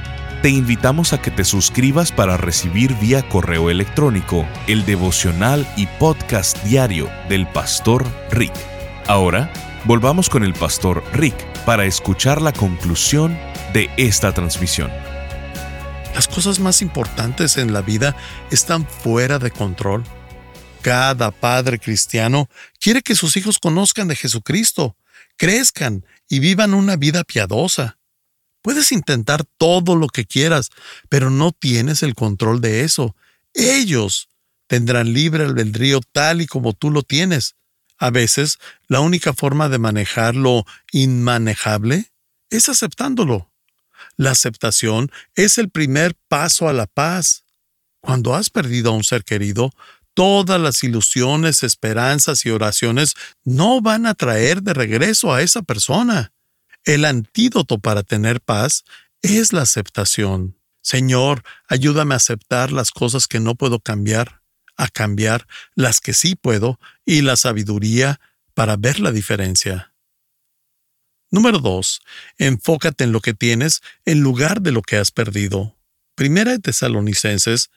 te 0.42 0.50
invitamos 0.50 1.12
a 1.12 1.22
que 1.22 1.30
te 1.30 1.44
suscribas 1.44 2.10
para 2.10 2.36
recibir 2.36 2.94
vía 2.96 3.22
correo 3.28 3.70
electrónico 3.70 4.44
el 4.66 4.84
devocional 4.84 5.72
y 5.76 5.86
podcast 5.86 6.60
diario 6.64 7.08
del 7.28 7.46
Pastor 7.46 8.04
Rick. 8.32 8.52
Ahora, 9.06 9.52
volvamos 9.84 10.28
con 10.28 10.42
el 10.42 10.52
Pastor 10.52 11.04
Rick 11.12 11.36
para 11.64 11.84
escuchar 11.84 12.42
la 12.42 12.52
conclusión 12.52 13.38
de 13.72 13.88
esta 13.96 14.34
transmisión. 14.34 14.90
Las 16.12 16.26
cosas 16.26 16.58
más 16.58 16.82
importantes 16.82 17.56
en 17.56 17.72
la 17.72 17.80
vida 17.80 18.16
están 18.50 18.84
fuera 18.84 19.38
de 19.38 19.52
control. 19.52 20.02
Cada 20.80 21.30
padre 21.30 21.78
cristiano 21.78 22.48
quiere 22.80 23.02
que 23.02 23.14
sus 23.14 23.36
hijos 23.36 23.60
conozcan 23.60 24.08
de 24.08 24.16
Jesucristo, 24.16 24.96
crezcan 25.36 26.04
y 26.28 26.40
vivan 26.40 26.74
una 26.74 26.96
vida 26.96 27.22
piadosa. 27.22 28.01
Puedes 28.62 28.92
intentar 28.92 29.44
todo 29.58 29.96
lo 29.96 30.06
que 30.06 30.24
quieras, 30.24 30.70
pero 31.08 31.30
no 31.30 31.52
tienes 31.52 32.02
el 32.02 32.14
control 32.14 32.60
de 32.60 32.84
eso. 32.84 33.14
Ellos 33.54 34.28
tendrán 34.68 35.12
libre 35.12 35.44
albedrío 35.44 36.00
tal 36.12 36.40
y 36.40 36.46
como 36.46 36.72
tú 36.72 36.90
lo 36.90 37.02
tienes. 37.02 37.56
A 37.98 38.10
veces, 38.10 38.58
la 38.88 39.00
única 39.00 39.32
forma 39.34 39.68
de 39.68 39.78
manejar 39.78 40.34
lo 40.34 40.64
inmanejable 40.92 42.12
es 42.50 42.68
aceptándolo. 42.68 43.50
La 44.16 44.30
aceptación 44.30 45.10
es 45.34 45.58
el 45.58 45.70
primer 45.70 46.16
paso 46.28 46.68
a 46.68 46.72
la 46.72 46.86
paz. 46.86 47.44
Cuando 48.00 48.34
has 48.34 48.50
perdido 48.50 48.90
a 48.90 48.96
un 48.96 49.04
ser 49.04 49.24
querido, 49.24 49.72
todas 50.14 50.60
las 50.60 50.82
ilusiones, 50.82 51.62
esperanzas 51.62 52.44
y 52.44 52.50
oraciones 52.50 53.14
no 53.44 53.80
van 53.80 54.06
a 54.06 54.14
traer 54.14 54.62
de 54.62 54.74
regreso 54.74 55.32
a 55.32 55.42
esa 55.42 55.62
persona. 55.62 56.31
El 56.84 57.04
antídoto 57.04 57.78
para 57.78 58.02
tener 58.02 58.40
paz 58.40 58.84
es 59.22 59.52
la 59.52 59.62
aceptación. 59.62 60.58
Señor, 60.82 61.44
ayúdame 61.68 62.14
a 62.14 62.16
aceptar 62.16 62.72
las 62.72 62.90
cosas 62.90 63.28
que 63.28 63.38
no 63.38 63.54
puedo 63.54 63.78
cambiar, 63.78 64.42
a 64.76 64.88
cambiar 64.88 65.46
las 65.74 66.00
que 66.00 66.12
sí 66.12 66.34
puedo 66.34 66.80
y 67.04 67.22
la 67.22 67.36
sabiduría 67.36 68.20
para 68.54 68.76
ver 68.76 68.98
la 68.98 69.12
diferencia. 69.12 69.94
Número 71.30 71.60
2. 71.60 72.02
Enfócate 72.38 73.04
en 73.04 73.12
lo 73.12 73.20
que 73.20 73.32
tienes 73.32 73.80
en 74.04 74.20
lugar 74.20 74.60
de 74.60 74.72
lo 74.72 74.82
que 74.82 74.96
has 74.96 75.10
perdido. 75.10 75.76
Primera 76.14 76.50
de 76.50 76.58
Tesalonicenses 76.58 77.70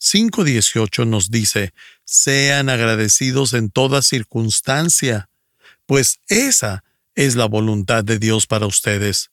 5.18 0.00 1.06
nos 1.06 1.30
dice, 1.30 1.72
sean 2.04 2.68
agradecidos 2.68 3.54
en 3.54 3.70
toda 3.70 4.02
circunstancia, 4.02 5.30
pues 5.86 6.20
esa 6.28 6.84
es 7.20 7.36
la 7.36 7.44
voluntad 7.44 8.02
de 8.02 8.18
Dios 8.18 8.46
para 8.46 8.64
ustedes. 8.64 9.30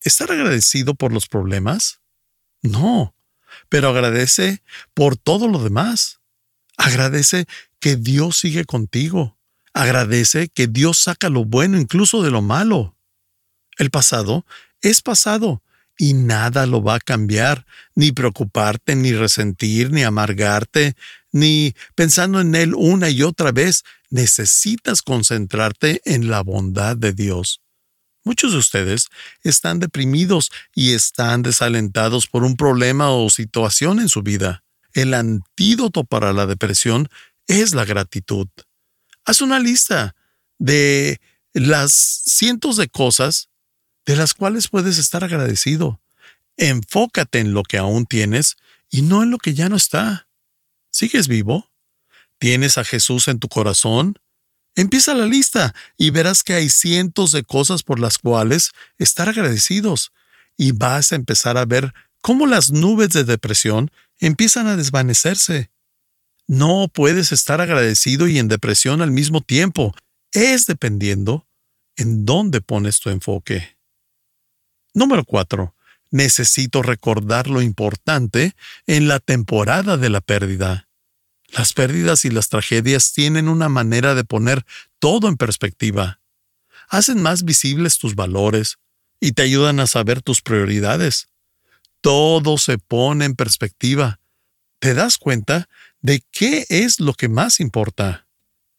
¿Estar 0.00 0.32
agradecido 0.32 0.94
por 0.94 1.12
los 1.12 1.28
problemas? 1.28 2.00
No, 2.62 3.14
pero 3.68 3.90
agradece 3.90 4.62
por 4.94 5.18
todo 5.18 5.48
lo 5.48 5.62
demás. 5.62 6.20
Agradece 6.78 7.44
que 7.78 7.96
Dios 7.96 8.38
sigue 8.38 8.64
contigo. 8.64 9.36
Agradece 9.74 10.48
que 10.48 10.66
Dios 10.66 10.96
saca 10.96 11.28
lo 11.28 11.44
bueno 11.44 11.76
incluso 11.76 12.22
de 12.22 12.30
lo 12.30 12.40
malo. 12.40 12.96
El 13.76 13.90
pasado 13.90 14.46
es 14.80 15.02
pasado 15.02 15.62
y 15.98 16.14
nada 16.14 16.64
lo 16.64 16.82
va 16.82 16.94
a 16.94 17.00
cambiar, 17.00 17.66
ni 17.94 18.12
preocuparte, 18.12 18.94
ni 18.94 19.12
resentir, 19.12 19.90
ni 19.90 20.04
amargarte, 20.04 20.94
ni 21.32 21.74
pensando 21.96 22.40
en 22.40 22.54
él 22.54 22.74
una 22.74 23.10
y 23.10 23.22
otra 23.24 23.50
vez. 23.52 23.84
Necesitas 24.08 25.02
concentrarte 25.02 26.00
en 26.04 26.30
la 26.30 26.42
bondad 26.42 26.96
de 26.96 27.12
Dios. 27.12 27.60
Muchos 28.24 28.52
de 28.52 28.58
ustedes 28.58 29.08
están 29.42 29.80
deprimidos 29.80 30.50
y 30.74 30.92
están 30.94 31.42
desalentados 31.42 32.28
por 32.28 32.44
un 32.44 32.56
problema 32.56 33.10
o 33.10 33.28
situación 33.28 33.98
en 33.98 34.08
su 34.08 34.22
vida. 34.22 34.62
El 34.92 35.14
antídoto 35.14 36.04
para 36.04 36.32
la 36.32 36.46
depresión 36.46 37.08
es 37.48 37.74
la 37.74 37.84
gratitud. 37.84 38.46
Haz 39.24 39.40
una 39.40 39.58
lista 39.58 40.14
de 40.58 41.20
las 41.54 41.92
cientos 41.92 42.76
de 42.76 42.88
cosas 42.88 43.48
de 44.06 44.16
las 44.16 44.34
cuales 44.34 44.68
puedes 44.68 44.98
estar 44.98 45.24
agradecido. 45.24 46.00
Enfócate 46.56 47.38
en 47.38 47.52
lo 47.52 47.62
que 47.62 47.78
aún 47.78 48.06
tienes 48.06 48.56
y 48.90 49.02
no 49.02 49.22
en 49.22 49.30
lo 49.30 49.38
que 49.38 49.54
ya 49.54 49.68
no 49.68 49.76
está. 49.76 50.28
¿Sigues 50.90 51.28
vivo? 51.28 51.70
¿Tienes 52.38 52.78
a 52.78 52.84
Jesús 52.84 53.28
en 53.28 53.38
tu 53.38 53.48
corazón? 53.48 54.18
Empieza 54.74 55.14
la 55.14 55.26
lista 55.26 55.74
y 55.96 56.10
verás 56.10 56.42
que 56.42 56.54
hay 56.54 56.68
cientos 56.68 57.32
de 57.32 57.42
cosas 57.42 57.82
por 57.82 57.98
las 57.98 58.18
cuales 58.18 58.72
estar 58.98 59.28
agradecidos 59.28 60.12
y 60.56 60.72
vas 60.72 61.12
a 61.12 61.16
empezar 61.16 61.56
a 61.56 61.64
ver 61.64 61.94
cómo 62.20 62.46
las 62.46 62.70
nubes 62.70 63.10
de 63.10 63.24
depresión 63.24 63.90
empiezan 64.18 64.66
a 64.66 64.76
desvanecerse. 64.76 65.70
No 66.46 66.88
puedes 66.92 67.32
estar 67.32 67.60
agradecido 67.60 68.26
y 68.28 68.38
en 68.38 68.48
depresión 68.48 69.02
al 69.02 69.10
mismo 69.10 69.40
tiempo. 69.40 69.94
Es 70.32 70.66
dependiendo 70.66 71.46
en 71.96 72.24
dónde 72.24 72.60
pones 72.60 73.00
tu 73.00 73.10
enfoque. 73.10 73.77
Número 74.98 75.24
4. 75.24 75.76
Necesito 76.10 76.82
recordar 76.82 77.46
lo 77.46 77.62
importante 77.62 78.56
en 78.88 79.06
la 79.06 79.20
temporada 79.20 79.96
de 79.96 80.10
la 80.10 80.20
pérdida. 80.20 80.88
Las 81.50 81.72
pérdidas 81.72 82.24
y 82.24 82.30
las 82.30 82.48
tragedias 82.48 83.12
tienen 83.12 83.48
una 83.48 83.68
manera 83.68 84.16
de 84.16 84.24
poner 84.24 84.66
todo 84.98 85.28
en 85.28 85.36
perspectiva. 85.36 86.20
Hacen 86.88 87.22
más 87.22 87.44
visibles 87.44 87.98
tus 87.98 88.16
valores 88.16 88.78
y 89.20 89.32
te 89.32 89.42
ayudan 89.42 89.78
a 89.78 89.86
saber 89.86 90.20
tus 90.20 90.42
prioridades. 90.42 91.28
Todo 92.00 92.58
se 92.58 92.78
pone 92.78 93.24
en 93.24 93.36
perspectiva. 93.36 94.18
Te 94.80 94.94
das 94.94 95.16
cuenta 95.16 95.68
de 96.00 96.24
qué 96.32 96.66
es 96.70 96.98
lo 96.98 97.14
que 97.14 97.28
más 97.28 97.60
importa. 97.60 98.26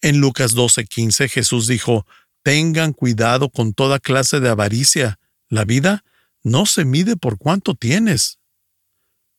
En 0.02 0.20
Lucas 0.20 0.54
12:15 0.54 1.30
Jesús 1.30 1.68
dijo, 1.68 2.06
Tengan 2.44 2.92
cuidado 2.92 3.50
con 3.50 3.74
toda 3.74 4.00
clase 4.00 4.42
de 4.42 4.50
avaricia. 4.50 5.18
La 5.48 5.64
vida 5.64 6.04
no 6.44 6.66
se 6.66 6.86
mide 6.86 7.16
por 7.16 7.38
cuánto 7.38 7.76
tienes. 7.76 8.40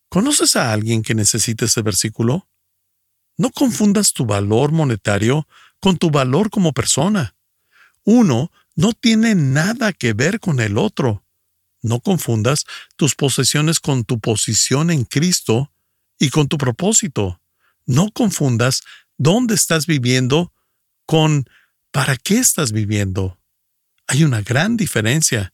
¿Conoces 0.09 0.57
a 0.57 0.73
alguien 0.73 1.03
que 1.03 1.15
necesite 1.15 1.67
ese 1.67 1.83
versículo? 1.83 2.49
No 3.37 3.51
confundas 3.51 4.13
tu 4.13 4.27
valor 4.27 4.73
monetario 4.73 5.47
con 5.81 5.97
tu 5.97 6.11
valor 6.11 6.51
como 6.51 6.73
persona. 6.73 7.35
Uno 8.05 8.51
no 8.75 8.93
tiene 8.93 9.35
nada 9.35 9.93
que 9.93 10.13
ver 10.13 10.41
con 10.41 10.61
el 10.61 10.79
otro. 10.79 11.25
No 11.83 12.01
confundas 12.01 12.67
tus 12.97 13.15
posesiones 13.15 13.81
con 13.81 14.05
tu 14.05 14.21
posición 14.21 14.91
en 14.91 15.05
Cristo 15.05 15.73
y 16.19 16.31
con 16.31 16.49
tu 16.49 16.59
propósito. 16.59 17.41
No 17.87 18.11
confundas 18.11 18.83
dónde 19.17 19.55
estás 19.55 19.87
viviendo 19.87 20.53
con 21.07 21.49
para 21.91 22.17
qué 22.17 22.39
estás 22.39 22.73
viviendo. 22.73 23.39
Hay 24.07 24.25
una 24.25 24.43
gran 24.43 24.77
diferencia. 24.77 25.53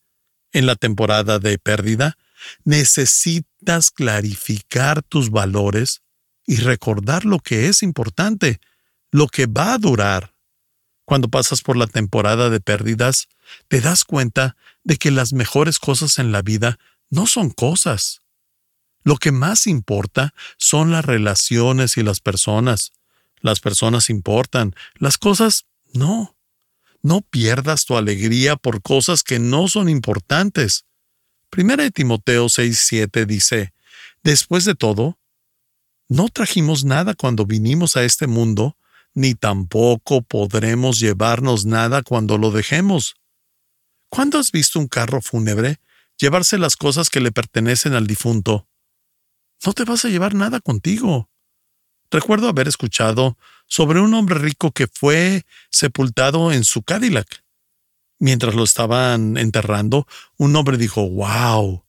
En 0.57 0.65
la 0.65 0.75
temporada 0.75 1.39
de 1.39 1.59
pérdida, 1.59 2.17
necesitas 2.65 3.91
clarificar 3.91 5.03
tus 5.03 5.29
valores 5.29 6.01
y 6.47 6.57
recordar 6.57 7.27
lo 7.27 7.41
que 7.41 7.69
es 7.69 7.83
importante, 7.83 8.59
lo 9.11 9.27
que 9.27 9.45
va 9.45 9.75
a 9.75 9.79
durar. 9.79 10.33
Cuando 11.05 11.29
pasas 11.29 11.61
por 11.61 11.77
la 11.77 11.87
temporada 11.87 12.49
de 12.49 12.61
pérdidas, 12.61 13.29
te 13.69 13.83
das 13.83 14.05
cuenta 14.05 14.57
de 14.83 14.97
que 14.97 15.11
las 15.11 15.35
mejores 15.35 15.79
cosas 15.79 16.19
en 16.19 16.33
la 16.33 16.41
vida 16.41 16.79
no 17.11 17.27
son 17.27 17.51
cosas, 17.51 18.23
lo 19.05 19.19
que 19.19 19.33
más 19.33 19.67
importa 19.67 20.33
son 20.57 20.91
las 20.91 21.05
relaciones 21.05 21.99
y 21.99 22.03
las 22.03 22.21
personas. 22.21 22.93
Las 23.43 23.61
personas 23.61 24.09
importan, 24.09 24.75
las 24.95 25.19
cosas 25.19 25.67
no. 25.93 26.35
No 27.07 27.21
pierdas 27.21 27.85
tu 27.85 27.97
alegría 27.97 28.57
por 28.57 28.83
cosas 28.83 29.23
que 29.23 29.39
no 29.39 29.69
son 29.69 29.89
importantes. 29.89 30.87
Primera 31.51 31.85
de 31.85 31.93
Timoteo 31.93 32.47
6:7 32.47 33.27
dice, 33.27 33.73
Después 34.25 34.65
de 34.65 34.75
todo, 34.75 35.17
no 36.09 36.29
trajimos 36.29 36.85
nada 36.85 37.15
cuando 37.15 37.47
vinimos 37.47 37.97
a 37.97 38.03
este 38.03 38.27
mundo, 38.27 38.77
ni 39.15 39.37
tampoco 39.37 40.23
podremos 40.23 40.99
llevarnos 40.99 41.65
nada 41.65 42.03
cuando 42.03 42.39
lo 42.39 42.51
dejemos. 42.51 43.15
¿Cuándo 44.09 44.41
has 44.41 44.51
visto 44.51 44.81
un 44.81 44.89
carro 44.89 45.23
fúnebre 45.23 45.79
llevarse 46.19 46.59
las 46.59 46.75
cosas 46.75 47.09
que 47.09 47.21
le 47.21 47.31
pertenecen 47.31 47.95
al 47.95 48.09
difunto? 48.09 48.67
no 49.65 49.73
te 49.75 49.85
vas 49.85 50.05
a 50.05 50.09
llevar 50.09 50.35
nada 50.35 50.59
contigo. 50.59 51.31
Recuerdo 52.11 52.49
haber 52.49 52.69
escuchado 52.69 53.37
sobre 53.67 54.01
un 54.01 54.15
hombre 54.15 54.39
rico 54.39 54.71
que 54.71 54.87
fue 54.87 55.45
sepultado 55.71 56.53
en 56.53 56.65
su 56.65 56.83
Cadillac. 56.83 57.43
Mientras 58.19 58.55
lo 58.55 58.65
estaban 58.65 59.37
enterrando, 59.37 60.07
un 60.37 60.57
hombre 60.57 60.77
dijo, 60.77 61.09
¡Wow! 61.09 61.85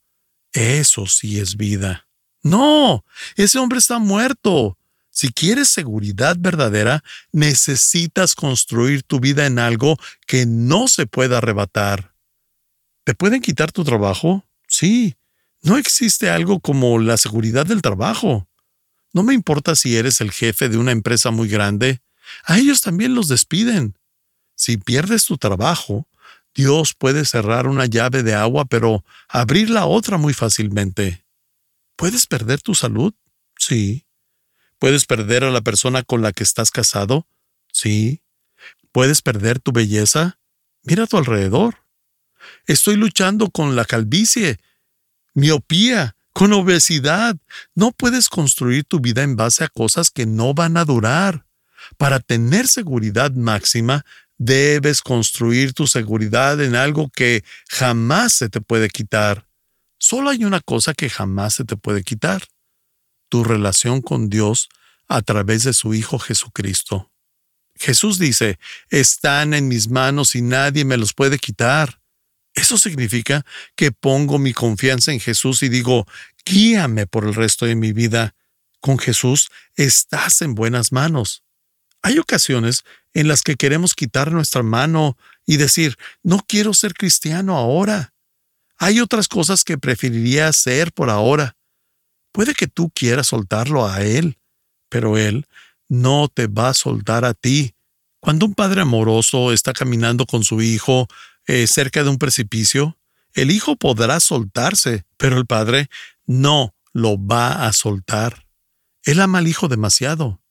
Eso 0.51 1.05
sí 1.05 1.39
es 1.39 1.55
vida. 1.55 2.07
No, 2.41 3.05
ese 3.35 3.59
hombre 3.59 3.79
está 3.79 3.99
muerto. 3.99 4.77
Si 5.09 5.29
quieres 5.29 5.69
seguridad 5.69 6.35
verdadera, 6.39 7.03
necesitas 7.31 8.35
construir 8.35 9.03
tu 9.03 9.19
vida 9.19 9.45
en 9.45 9.59
algo 9.59 9.97
que 10.27 10.45
no 10.45 10.87
se 10.87 11.07
pueda 11.07 11.39
arrebatar. 11.39 12.13
¿Te 13.03 13.15
pueden 13.15 13.41
quitar 13.41 13.71
tu 13.71 13.83
trabajo? 13.83 14.45
Sí, 14.67 15.15
no 15.61 15.77
existe 15.77 16.29
algo 16.29 16.59
como 16.59 16.99
la 16.99 17.17
seguridad 17.17 17.65
del 17.65 17.81
trabajo. 17.81 18.47
No 19.13 19.23
me 19.23 19.33
importa 19.33 19.75
si 19.75 19.95
eres 19.97 20.21
el 20.21 20.31
jefe 20.31 20.69
de 20.69 20.77
una 20.77 20.91
empresa 20.91 21.31
muy 21.31 21.47
grande, 21.47 22.01
a 22.43 22.57
ellos 22.57 22.81
también 22.81 23.15
los 23.15 23.27
despiden. 23.27 23.97
Si 24.55 24.77
pierdes 24.77 25.25
tu 25.25 25.37
trabajo, 25.37 26.07
Dios 26.53 26.93
puede 26.93 27.25
cerrar 27.25 27.67
una 27.67 27.85
llave 27.85 28.23
de 28.23 28.33
agua, 28.33 28.65
pero 28.65 29.05
abrir 29.29 29.69
la 29.69 29.85
otra 29.85 30.17
muy 30.17 30.33
fácilmente. 30.33 31.23
¿Puedes 31.95 32.27
perder 32.27 32.61
tu 32.61 32.75
salud? 32.75 33.13
Sí. 33.57 34.05
¿Puedes 34.79 35.05
perder 35.05 35.43
a 35.43 35.51
la 35.51 35.61
persona 35.61 36.03
con 36.03 36.21
la 36.21 36.31
que 36.31 36.43
estás 36.43 36.71
casado? 36.71 37.27
Sí. 37.71 38.21
¿Puedes 38.91 39.21
perder 39.21 39.59
tu 39.59 39.71
belleza? 39.71 40.39
Mira 40.83 41.03
a 41.03 41.07
tu 41.07 41.17
alrededor. 41.17 41.83
Estoy 42.65 42.95
luchando 42.95 43.49
con 43.49 43.75
la 43.75 43.85
calvicie 43.85 44.59
miopía, 45.37 46.16
con 46.37 46.53
obesidad. 46.53 47.35
No 47.73 47.91
puedes 47.91 48.29
construir 48.29 48.83
tu 48.83 48.99
vida 48.99 49.23
en 49.23 49.35
base 49.35 49.63
a 49.63 49.69
cosas 49.69 50.11
que 50.11 50.27
no 50.27 50.53
van 50.53 50.77
a 50.77 50.85
durar. 50.85 51.47
Para 51.97 52.19
tener 52.19 52.67
seguridad 52.67 53.31
máxima, 53.31 54.05
debes 54.37 55.01
construir 55.01 55.73
tu 55.73 55.87
seguridad 55.87 56.61
en 56.61 56.75
algo 56.75 57.09
que 57.09 57.43
jamás 57.69 58.33
se 58.33 58.49
te 58.49 58.61
puede 58.61 58.89
quitar. 58.89 59.47
Solo 59.97 60.29
hay 60.29 60.45
una 60.45 60.59
cosa 60.59 60.93
que 60.93 61.09
jamás 61.09 61.55
se 61.55 61.65
te 61.65 61.75
puede 61.75 62.03
quitar. 62.03 62.43
Tu 63.29 63.43
relación 63.43 64.03
con 64.03 64.29
Dios 64.29 64.69
a 65.07 65.23
través 65.23 65.63
de 65.63 65.73
su 65.73 65.95
Hijo 65.95 66.19
Jesucristo. 66.19 67.11
Jesús 67.77 68.19
dice, 68.19 68.59
están 68.91 69.55
en 69.55 69.67
mis 69.67 69.89
manos 69.89 70.35
y 70.35 70.43
nadie 70.43 70.85
me 70.85 70.97
los 70.97 71.15
puede 71.15 71.39
quitar. 71.39 71.99
Eso 72.57 72.79
significa 72.79 73.45
que 73.75 73.91
pongo 73.91 74.39
mi 74.39 74.51
confianza 74.51 75.11
en 75.11 75.19
Jesús 75.19 75.61
y 75.61 75.69
digo, 75.69 76.07
guíame 76.43 77.05
por 77.05 77.23
el 77.23 77.35
resto 77.35 77.67
de 77.67 77.75
mi 77.75 77.93
vida. 77.93 78.33
Con 78.79 78.97
Jesús 78.97 79.49
estás 79.75 80.41
en 80.41 80.55
buenas 80.55 80.91
manos. 80.91 81.43
Hay 82.01 82.17
ocasiones 82.17 82.83
en 83.13 83.27
las 83.27 83.43
que 83.43 83.57
queremos 83.57 83.93
quitar 83.93 84.31
nuestra 84.31 84.63
mano 84.63 85.17
y 85.45 85.57
decir, 85.57 85.97
no 86.23 86.43
quiero 86.47 86.73
ser 86.73 86.95
cristiano 86.95 87.55
ahora. 87.55 88.15
Hay 88.79 89.01
otras 89.01 89.27
cosas 89.27 89.63
que 89.63 89.77
preferiría 89.77 90.47
hacer 90.47 90.91
por 90.93 91.11
ahora. 91.11 91.55
Puede 92.31 92.55
que 92.55 92.65
tú 92.65 92.89
quieras 92.89 93.27
soltarlo 93.27 93.87
a 93.87 94.01
Él, 94.01 94.39
pero 94.89 95.19
Él 95.19 95.45
no 95.89 96.27
te 96.27 96.47
va 96.47 96.69
a 96.69 96.73
soltar 96.73 97.23
a 97.23 97.35
ti. 97.35 97.75
Cuando 98.19 98.47
un 98.47 98.55
padre 98.55 98.81
amoroso 98.81 99.53
está 99.53 99.73
caminando 99.73 100.25
con 100.25 100.43
su 100.43 100.63
hijo 100.63 101.07
eh, 101.47 101.65
cerca 101.67 102.03
de 102.03 102.09
un 102.09 102.17
precipicio, 102.17 102.97
el 103.33 103.51
hijo 103.51 103.75
podrá 103.75 104.19
soltarse, 104.19 105.05
pero 105.17 105.37
el 105.37 105.45
padre 105.45 105.89
no 106.25 106.75
lo 106.93 107.17
va 107.17 107.67
a 107.67 107.73
soltar. 107.73 108.45
Él 109.03 109.21
ama 109.21 109.39
al 109.39 109.47
hijo 109.47 109.67
demasiado. 109.67 110.41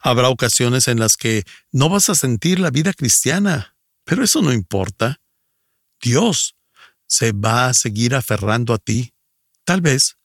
Habrá 0.00 0.28
ocasiones 0.28 0.88
en 0.88 0.98
las 0.98 1.16
que 1.16 1.44
no 1.72 1.88
vas 1.88 2.08
a 2.08 2.14
sentir 2.14 2.60
la 2.60 2.70
vida 2.70 2.92
cristiana, 2.92 3.76
pero 4.04 4.24
eso 4.24 4.42
no 4.42 4.52
importa. 4.52 5.20
Dios 6.00 6.56
se 7.06 7.32
va 7.32 7.66
a 7.66 7.74
seguir 7.74 8.14
aferrando 8.14 8.72
a 8.72 8.78
ti. 8.78 9.14
Tal 9.64 9.80
vez 9.80 10.16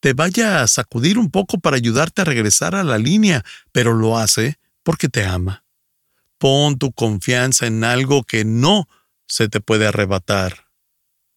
te 0.00 0.14
vaya 0.14 0.62
a 0.62 0.68
sacudir 0.68 1.18
un 1.18 1.30
poco 1.30 1.58
para 1.58 1.76
ayudarte 1.76 2.22
a 2.22 2.24
regresar 2.24 2.74
a 2.74 2.84
la 2.84 2.96
línea, 2.96 3.44
pero 3.72 3.92
lo 3.92 4.16
hace 4.16 4.58
porque 4.82 5.08
te 5.08 5.24
ama. 5.24 5.64
Pon 6.38 6.78
tu 6.78 6.92
confianza 6.92 7.66
en 7.66 7.84
algo 7.84 8.22
que 8.22 8.46
no 8.46 8.88
se 9.30 9.48
te 9.48 9.60
puede 9.60 9.86
arrebatar. 9.86 10.66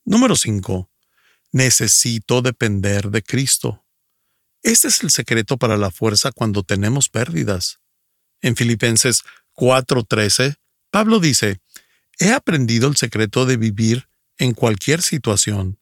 Número 0.03 0.35
5. 0.35 0.89
Necesito 1.51 2.41
depender 2.41 3.11
de 3.11 3.21
Cristo. 3.21 3.85
Este 4.63 4.87
es 4.87 5.03
el 5.03 5.11
secreto 5.11 5.57
para 5.57 5.77
la 5.77 5.91
fuerza 5.91 6.31
cuando 6.31 6.63
tenemos 6.63 7.09
pérdidas. 7.09 7.79
En 8.41 8.55
Filipenses 8.55 9.23
4:13, 9.53 10.55
Pablo 10.89 11.19
dice, 11.19 11.61
He 12.17 12.31
aprendido 12.31 12.87
el 12.87 12.97
secreto 12.97 13.45
de 13.45 13.57
vivir 13.57 14.09
en 14.37 14.53
cualquier 14.53 15.01
situación, 15.01 15.79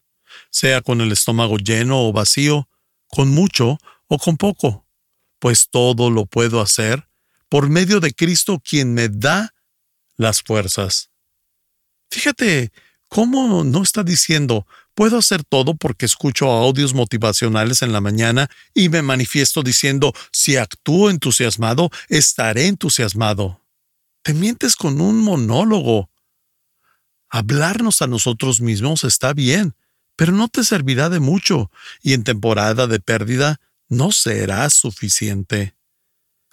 sea 0.50 0.82
con 0.82 1.00
el 1.00 1.12
estómago 1.12 1.56
lleno 1.56 2.06
o 2.06 2.12
vacío, 2.12 2.68
con 3.08 3.28
mucho 3.28 3.78
o 4.06 4.18
con 4.18 4.36
poco, 4.36 4.86
pues 5.38 5.68
todo 5.70 6.10
lo 6.10 6.26
puedo 6.26 6.60
hacer 6.60 7.08
por 7.48 7.68
medio 7.68 8.00
de 8.00 8.12
Cristo 8.12 8.60
quien 8.62 8.92
me 8.94 9.08
da 9.08 9.54
las 10.16 10.42
fuerzas. 10.42 11.11
Fíjate 12.12 12.72
cómo 13.08 13.64
no 13.64 13.82
está 13.82 14.02
diciendo, 14.02 14.66
puedo 14.94 15.16
hacer 15.16 15.44
todo 15.44 15.74
porque 15.74 16.04
escucho 16.04 16.50
audios 16.50 16.92
motivacionales 16.92 17.80
en 17.80 17.90
la 17.90 18.02
mañana 18.02 18.50
y 18.74 18.90
me 18.90 19.00
manifiesto 19.00 19.62
diciendo, 19.62 20.12
si 20.30 20.58
actúo 20.58 21.08
entusiasmado, 21.08 21.88
estaré 22.10 22.66
entusiasmado. 22.66 23.62
Te 24.22 24.34
mientes 24.34 24.76
con 24.76 25.00
un 25.00 25.20
monólogo. 25.20 26.10
Hablarnos 27.30 28.02
a 28.02 28.08
nosotros 28.08 28.60
mismos 28.60 29.04
está 29.04 29.32
bien, 29.32 29.74
pero 30.14 30.32
no 30.32 30.48
te 30.48 30.64
servirá 30.64 31.08
de 31.08 31.18
mucho, 31.18 31.70
y 32.02 32.12
en 32.12 32.24
temporada 32.24 32.86
de 32.88 33.00
pérdida 33.00 33.58
no 33.88 34.12
será 34.12 34.68
suficiente. 34.68 35.76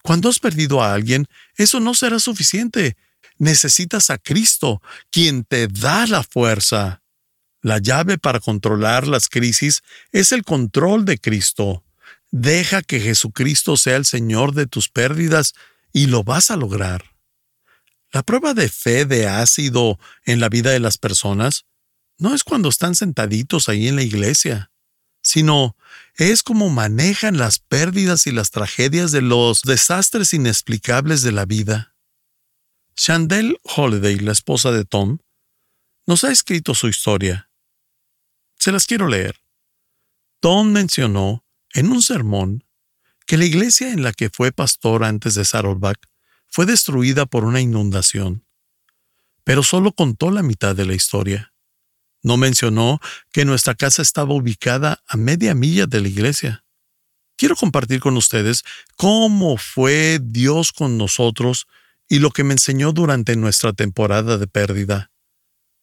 Cuando 0.04 0.30
has 0.30 0.39
perdido 0.39 0.82
a 0.82 0.93
alguien, 0.93 1.28
eso 1.58 1.82
no 1.82 1.95
será 1.95 2.19
suficiente. 2.19 2.95
Necesitas 3.39 4.10
a 4.10 4.17
Cristo, 4.17 4.82
quien 5.10 5.43
te 5.45 5.67
da 5.67 6.06
la 6.06 6.23
fuerza. 6.23 7.02
La 7.62 7.80
llave 7.80 8.17
para 8.17 8.39
controlar 8.39 9.08
las 9.08 9.30
crisis 9.30 9.82
es 10.12 10.32
el 10.32 10.43
control 10.43 11.06
de 11.06 11.17
Cristo. 11.17 11.84
Deja 12.32 12.82
que 12.82 12.99
Jesucristo 12.99 13.75
sea 13.78 13.95
el 13.95 14.06
Señor 14.06 14.54
de 14.54 14.67
tus 14.67 14.89
pérdidas 14.89 15.54
y 15.91 16.08
lo 16.08 16.23
vas 16.23 16.52
a 16.52 16.58
lograr. 16.58 17.15
La 18.12 18.23
prueba 18.23 18.54
de 18.54 18.69
fe 18.69 19.06
de 19.06 19.28
ácido 19.28 19.99
en 20.25 20.39
la 20.39 20.49
vida 20.49 20.71
de 20.71 20.80
las 20.80 20.97
personas 20.97 21.65
no 22.17 22.36
es 22.36 22.43
cuando 22.43 22.69
están 22.69 22.95
sentaditos 22.95 23.69
ahí 23.69 23.88
en 23.88 23.95
la 23.95 24.04
iglesia, 24.04 24.71
sino 25.23 25.78
es 26.15 26.43
como 26.43 26.69
manejan 26.69 27.38
las 27.38 27.60
pérdidas 27.60 28.28
y 28.28 28.32
las 28.32 28.52
tragedias 28.52 29.12
de 29.12 29.21
los 29.21 29.62
desastres 29.62 30.34
inexplicables 30.34 31.21
de 31.21 31.32
la 31.32 31.45
vida. 31.45 31.95
Chandel 33.10 33.60
Holiday, 33.63 34.19
la 34.19 34.34
esposa 34.34 34.72
de 34.72 34.86
Tom, 34.86 35.17
nos 36.06 36.24
ha 36.24 36.32
escrito 36.32 36.76
su 36.76 36.88
historia. 36.88 37.50
Se 38.60 38.72
las 38.72 38.86
quiero 38.86 39.08
leer. 39.08 39.41
Tom 40.39 40.72
mencionó 40.72 41.43
en 41.74 41.89
un 41.89 42.04
sermón 42.04 42.65
que 43.26 43.38
la 43.38 43.45
iglesia 43.45 43.91
en 43.91 44.04
la 44.04 44.13
que 44.13 44.30
fue 44.30 44.52
pastor 44.52 45.04
antes 45.04 45.34
de 45.34 45.43
Saddleback 45.43 46.08
fue 46.50 46.67
destruida 46.67 47.26
por 47.26 47.45
una 47.45 47.62
inundación, 47.62 48.45
pero 49.43 49.63
solo 49.63 49.91
contó 49.91 50.30
la 50.30 50.43
mitad 50.43 50.76
de 50.76 50.86
la 50.86 50.93
historia. 50.93 51.52
No 52.22 52.38
mencionó 52.38 53.00
que 53.32 53.43
nuestra 53.43 53.74
casa 53.74 54.04
estaba 54.04 54.36
ubicada 54.36 55.04
a 55.08 55.17
media 55.17 55.56
milla 55.56 55.88
de 55.88 56.00
la 56.00 56.10
iglesia. 56.10 56.63
Quiero 57.38 57.56
compartir 57.56 58.02
con 58.02 58.17
ustedes 58.17 58.63
cómo 58.98 59.58
fue 59.58 60.19
Dios 60.22 60.72
con 60.72 61.00
nosotros 61.00 61.65
y 62.10 62.19
lo 62.19 62.32
que 62.32 62.43
me 62.43 62.54
enseñó 62.54 62.91
durante 62.91 63.36
nuestra 63.36 63.72
temporada 63.72 64.38
de 64.38 64.48
pérdida. 64.48 65.12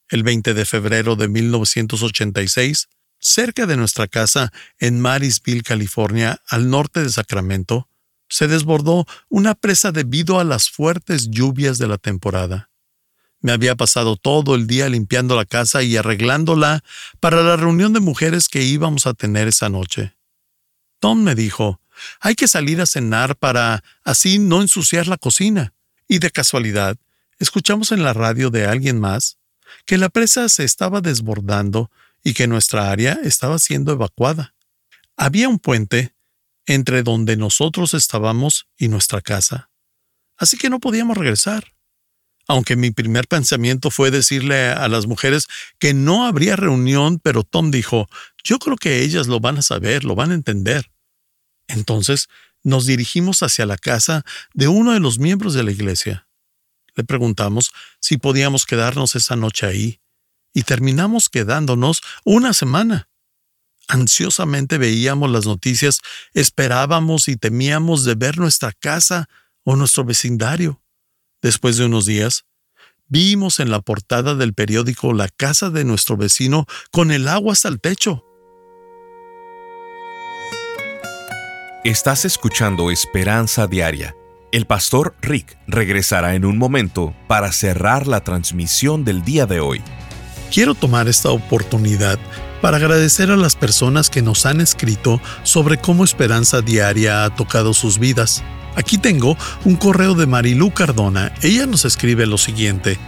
El 0.08 0.24
20 0.24 0.54
de 0.54 0.64
febrero 0.64 1.14
de 1.16 1.28
1986, 1.28 2.88
cerca 3.18 3.66
de 3.66 3.76
nuestra 3.76 4.08
casa 4.08 4.52
en 4.78 5.00
Marysville, 5.00 5.62
California, 5.62 6.42
al 6.48 6.68
norte 6.68 7.02
de 7.02 7.10
Sacramento, 7.10 7.88
se 8.28 8.48
desbordó 8.48 9.06
una 9.28 9.54
presa 9.54 9.92
debido 9.92 10.40
a 10.40 10.44
las 10.44 10.68
fuertes 10.68 11.30
lluvias 11.30 11.78
de 11.78 11.86
la 11.86 11.96
temporada. 11.96 12.70
Me 13.40 13.52
había 13.52 13.76
pasado 13.76 14.16
todo 14.16 14.56
el 14.56 14.66
día 14.66 14.88
limpiando 14.88 15.36
la 15.36 15.44
casa 15.44 15.84
y 15.84 15.96
arreglándola 15.96 16.82
para 17.20 17.42
la 17.42 17.56
reunión 17.56 17.92
de 17.92 18.00
mujeres 18.00 18.48
que 18.48 18.64
íbamos 18.64 19.06
a 19.06 19.14
tener 19.14 19.46
esa 19.46 19.68
noche. 19.68 20.16
Tom 20.98 21.22
me 21.22 21.36
dijo, 21.36 21.80
hay 22.20 22.34
que 22.34 22.48
salir 22.48 22.80
a 22.80 22.86
cenar 22.86 23.36
para 23.36 23.84
así 24.02 24.40
no 24.40 24.62
ensuciar 24.62 25.06
la 25.06 25.18
cocina. 25.18 25.75
Y 26.08 26.18
de 26.18 26.30
casualidad, 26.30 26.96
escuchamos 27.38 27.92
en 27.92 28.02
la 28.02 28.12
radio 28.12 28.50
de 28.50 28.66
alguien 28.66 29.00
más 29.00 29.38
que 29.84 29.98
la 29.98 30.08
presa 30.08 30.48
se 30.48 30.64
estaba 30.64 31.00
desbordando 31.00 31.90
y 32.22 32.34
que 32.34 32.46
nuestra 32.46 32.90
área 32.90 33.18
estaba 33.24 33.58
siendo 33.58 33.92
evacuada. 33.92 34.54
Había 35.16 35.48
un 35.48 35.58
puente 35.58 36.14
entre 36.66 37.02
donde 37.02 37.36
nosotros 37.36 37.94
estábamos 37.94 38.66
y 38.76 38.88
nuestra 38.88 39.20
casa. 39.20 39.70
Así 40.36 40.56
que 40.56 40.70
no 40.70 40.80
podíamos 40.80 41.16
regresar. 41.16 41.72
Aunque 42.48 42.76
mi 42.76 42.90
primer 42.90 43.26
pensamiento 43.26 43.90
fue 43.90 44.10
decirle 44.10 44.68
a 44.68 44.86
las 44.88 45.06
mujeres 45.06 45.46
que 45.78 45.94
no 45.94 46.26
habría 46.26 46.54
reunión, 46.54 47.18
pero 47.18 47.42
Tom 47.42 47.70
dijo, 47.70 48.08
yo 48.44 48.58
creo 48.58 48.76
que 48.76 49.02
ellas 49.02 49.26
lo 49.26 49.40
van 49.40 49.58
a 49.58 49.62
saber, 49.62 50.04
lo 50.04 50.14
van 50.14 50.30
a 50.30 50.34
entender. 50.34 50.90
Entonces 51.66 52.28
nos 52.66 52.84
dirigimos 52.84 53.44
hacia 53.44 53.64
la 53.64 53.78
casa 53.78 54.24
de 54.52 54.66
uno 54.66 54.92
de 54.92 54.98
los 54.98 55.20
miembros 55.20 55.54
de 55.54 55.62
la 55.62 55.70
iglesia. 55.70 56.26
Le 56.96 57.04
preguntamos 57.04 57.70
si 58.00 58.18
podíamos 58.18 58.66
quedarnos 58.66 59.14
esa 59.14 59.36
noche 59.36 59.66
ahí, 59.66 60.00
y 60.52 60.64
terminamos 60.64 61.28
quedándonos 61.28 62.00
una 62.24 62.52
semana. 62.54 63.08
Ansiosamente 63.86 64.78
veíamos 64.78 65.30
las 65.30 65.46
noticias, 65.46 66.00
esperábamos 66.34 67.28
y 67.28 67.36
temíamos 67.36 68.04
de 68.04 68.16
ver 68.16 68.38
nuestra 68.38 68.72
casa 68.72 69.28
o 69.62 69.76
nuestro 69.76 70.04
vecindario. 70.04 70.82
Después 71.42 71.76
de 71.76 71.84
unos 71.84 72.04
días, 72.04 72.46
vimos 73.06 73.60
en 73.60 73.70
la 73.70 73.80
portada 73.80 74.34
del 74.34 74.54
periódico 74.54 75.12
la 75.12 75.28
casa 75.28 75.70
de 75.70 75.84
nuestro 75.84 76.16
vecino 76.16 76.66
con 76.90 77.12
el 77.12 77.28
agua 77.28 77.52
hasta 77.52 77.68
el 77.68 77.80
techo. 77.80 78.25
Estás 81.86 82.24
escuchando 82.24 82.90
Esperanza 82.90 83.68
Diaria. 83.68 84.16
El 84.50 84.66
pastor 84.66 85.14
Rick 85.22 85.56
regresará 85.68 86.34
en 86.34 86.44
un 86.44 86.58
momento 86.58 87.14
para 87.28 87.52
cerrar 87.52 88.08
la 88.08 88.24
transmisión 88.24 89.04
del 89.04 89.22
día 89.22 89.46
de 89.46 89.60
hoy. 89.60 89.80
Quiero 90.52 90.74
tomar 90.74 91.06
esta 91.06 91.30
oportunidad 91.30 92.18
para 92.60 92.78
agradecer 92.78 93.30
a 93.30 93.36
las 93.36 93.54
personas 93.54 94.10
que 94.10 94.20
nos 94.20 94.46
han 94.46 94.60
escrito 94.60 95.20
sobre 95.44 95.78
cómo 95.78 96.02
Esperanza 96.02 96.60
Diaria 96.60 97.24
ha 97.24 97.32
tocado 97.32 97.72
sus 97.72 98.00
vidas. 98.00 98.42
Aquí 98.74 98.98
tengo 98.98 99.36
un 99.64 99.76
correo 99.76 100.16
de 100.16 100.26
Marilú 100.26 100.72
Cardona. 100.72 101.32
Ella 101.40 101.66
nos 101.66 101.84
escribe 101.84 102.26
lo 102.26 102.36
siguiente. 102.36 102.98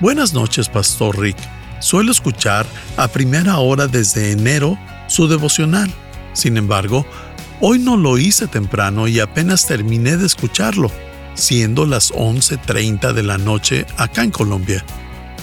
Buenas 0.00 0.32
noches, 0.32 0.68
Pastor 0.68 1.18
Rick. 1.18 1.38
Suelo 1.80 2.12
escuchar 2.12 2.66
a 2.96 3.08
primera 3.08 3.58
hora 3.58 3.88
desde 3.88 4.30
enero 4.30 4.78
su 5.08 5.26
devocional. 5.26 5.92
Sin 6.34 6.56
embargo, 6.56 7.04
hoy 7.60 7.78
no 7.78 7.96
lo 7.96 8.18
hice 8.18 8.46
temprano 8.46 9.08
y 9.08 9.20
apenas 9.20 9.66
terminé 9.66 10.16
de 10.16 10.26
escucharlo, 10.26 10.90
siendo 11.34 11.86
las 11.86 12.12
11.30 12.12 13.12
de 13.12 13.22
la 13.22 13.38
noche 13.38 13.86
acá 13.96 14.22
en 14.22 14.30
Colombia. 14.30 14.84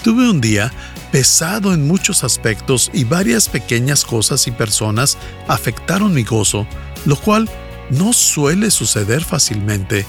Tuve 0.02 0.28
un 0.30 0.40
día 0.40 0.72
pesado 1.10 1.72
en 1.72 1.86
muchos 1.86 2.24
aspectos 2.24 2.90
y 2.92 3.04
varias 3.04 3.48
pequeñas 3.48 4.04
cosas 4.04 4.46
y 4.46 4.50
personas 4.50 5.18
afectaron 5.48 6.12
mi 6.12 6.24
gozo, 6.24 6.66
lo 7.04 7.16
cual 7.16 7.48
no 7.90 8.12
suele 8.12 8.70
suceder 8.70 9.24
fácilmente. 9.24 10.06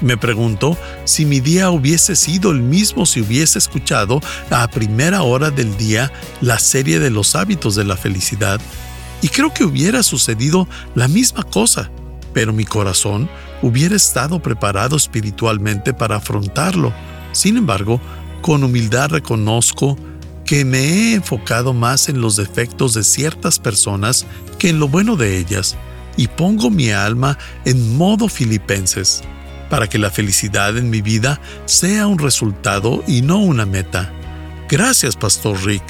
Me 0.00 0.16
pregunto 0.16 0.76
si 1.04 1.24
mi 1.24 1.38
día 1.38 1.70
hubiese 1.70 2.16
sido 2.16 2.50
el 2.50 2.60
mismo 2.60 3.06
si 3.06 3.20
hubiese 3.20 3.58
escuchado 3.58 4.20
a 4.50 4.66
primera 4.68 5.22
hora 5.22 5.50
del 5.50 5.76
día 5.76 6.12
la 6.40 6.58
serie 6.58 6.98
de 6.98 7.10
los 7.10 7.36
hábitos 7.36 7.76
de 7.76 7.84
la 7.84 7.96
felicidad. 7.96 8.60
Y 9.22 9.28
creo 9.28 9.54
que 9.54 9.64
hubiera 9.64 10.02
sucedido 10.02 10.68
la 10.94 11.08
misma 11.08 11.44
cosa, 11.44 11.90
pero 12.34 12.52
mi 12.52 12.64
corazón 12.64 13.30
hubiera 13.62 13.94
estado 13.94 14.42
preparado 14.42 14.96
espiritualmente 14.96 15.94
para 15.94 16.16
afrontarlo. 16.16 16.92
Sin 17.30 17.56
embargo, 17.56 18.00
con 18.42 18.64
humildad 18.64 19.10
reconozco 19.10 19.96
que 20.44 20.64
me 20.64 20.78
he 20.78 21.14
enfocado 21.14 21.72
más 21.72 22.08
en 22.08 22.20
los 22.20 22.36
defectos 22.36 22.94
de 22.94 23.04
ciertas 23.04 23.60
personas 23.60 24.26
que 24.58 24.70
en 24.70 24.80
lo 24.80 24.88
bueno 24.88 25.16
de 25.16 25.38
ellas 25.38 25.76
y 26.16 26.26
pongo 26.26 26.68
mi 26.68 26.90
alma 26.90 27.38
en 27.64 27.96
modo 27.96 28.28
filipenses, 28.28 29.22
para 29.70 29.88
que 29.88 29.98
la 29.98 30.10
felicidad 30.10 30.76
en 30.76 30.90
mi 30.90 31.00
vida 31.00 31.40
sea 31.64 32.08
un 32.08 32.18
resultado 32.18 33.04
y 33.06 33.22
no 33.22 33.38
una 33.38 33.66
meta. 33.66 34.12
Gracias, 34.68 35.16
Pastor 35.16 35.64
Rick. 35.64 35.82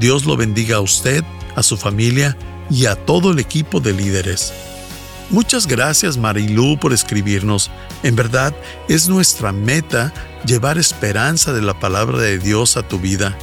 Dios 0.00 0.26
lo 0.26 0.36
bendiga 0.36 0.76
a 0.76 0.80
usted, 0.80 1.22
a 1.54 1.62
su 1.62 1.76
familia 1.76 2.36
y 2.70 2.86
a 2.86 2.94
todo 2.94 3.32
el 3.32 3.38
equipo 3.38 3.80
de 3.80 3.92
líderes. 3.92 4.52
Muchas 5.30 5.66
gracias 5.66 6.16
Marilú 6.16 6.78
por 6.78 6.92
escribirnos. 6.92 7.70
En 8.02 8.16
verdad 8.16 8.54
es 8.88 9.08
nuestra 9.08 9.52
meta 9.52 10.12
llevar 10.44 10.78
esperanza 10.78 11.52
de 11.52 11.62
la 11.62 11.78
palabra 11.78 12.18
de 12.18 12.38
Dios 12.38 12.76
a 12.76 12.82
tu 12.82 12.98
vida. 12.98 13.36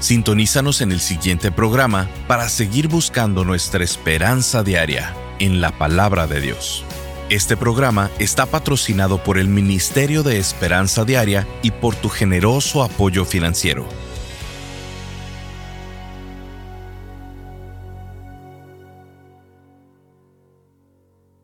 Sintonízanos 0.00 0.80
en 0.80 0.92
el 0.92 1.00
siguiente 1.00 1.52
programa 1.52 2.08
para 2.26 2.48
seguir 2.48 2.88
buscando 2.88 3.44
nuestra 3.44 3.84
esperanza 3.84 4.62
diaria 4.62 5.14
en 5.38 5.60
la 5.60 5.76
palabra 5.76 6.26
de 6.26 6.40
Dios. 6.40 6.84
Este 7.28 7.56
programa 7.56 8.10
está 8.18 8.46
patrocinado 8.46 9.22
por 9.22 9.38
el 9.38 9.46
Ministerio 9.46 10.24
de 10.24 10.38
Esperanza 10.38 11.04
Diaria 11.04 11.46
y 11.62 11.70
por 11.70 11.94
tu 11.94 12.08
generoso 12.08 12.82
apoyo 12.82 13.24
financiero. 13.24 13.86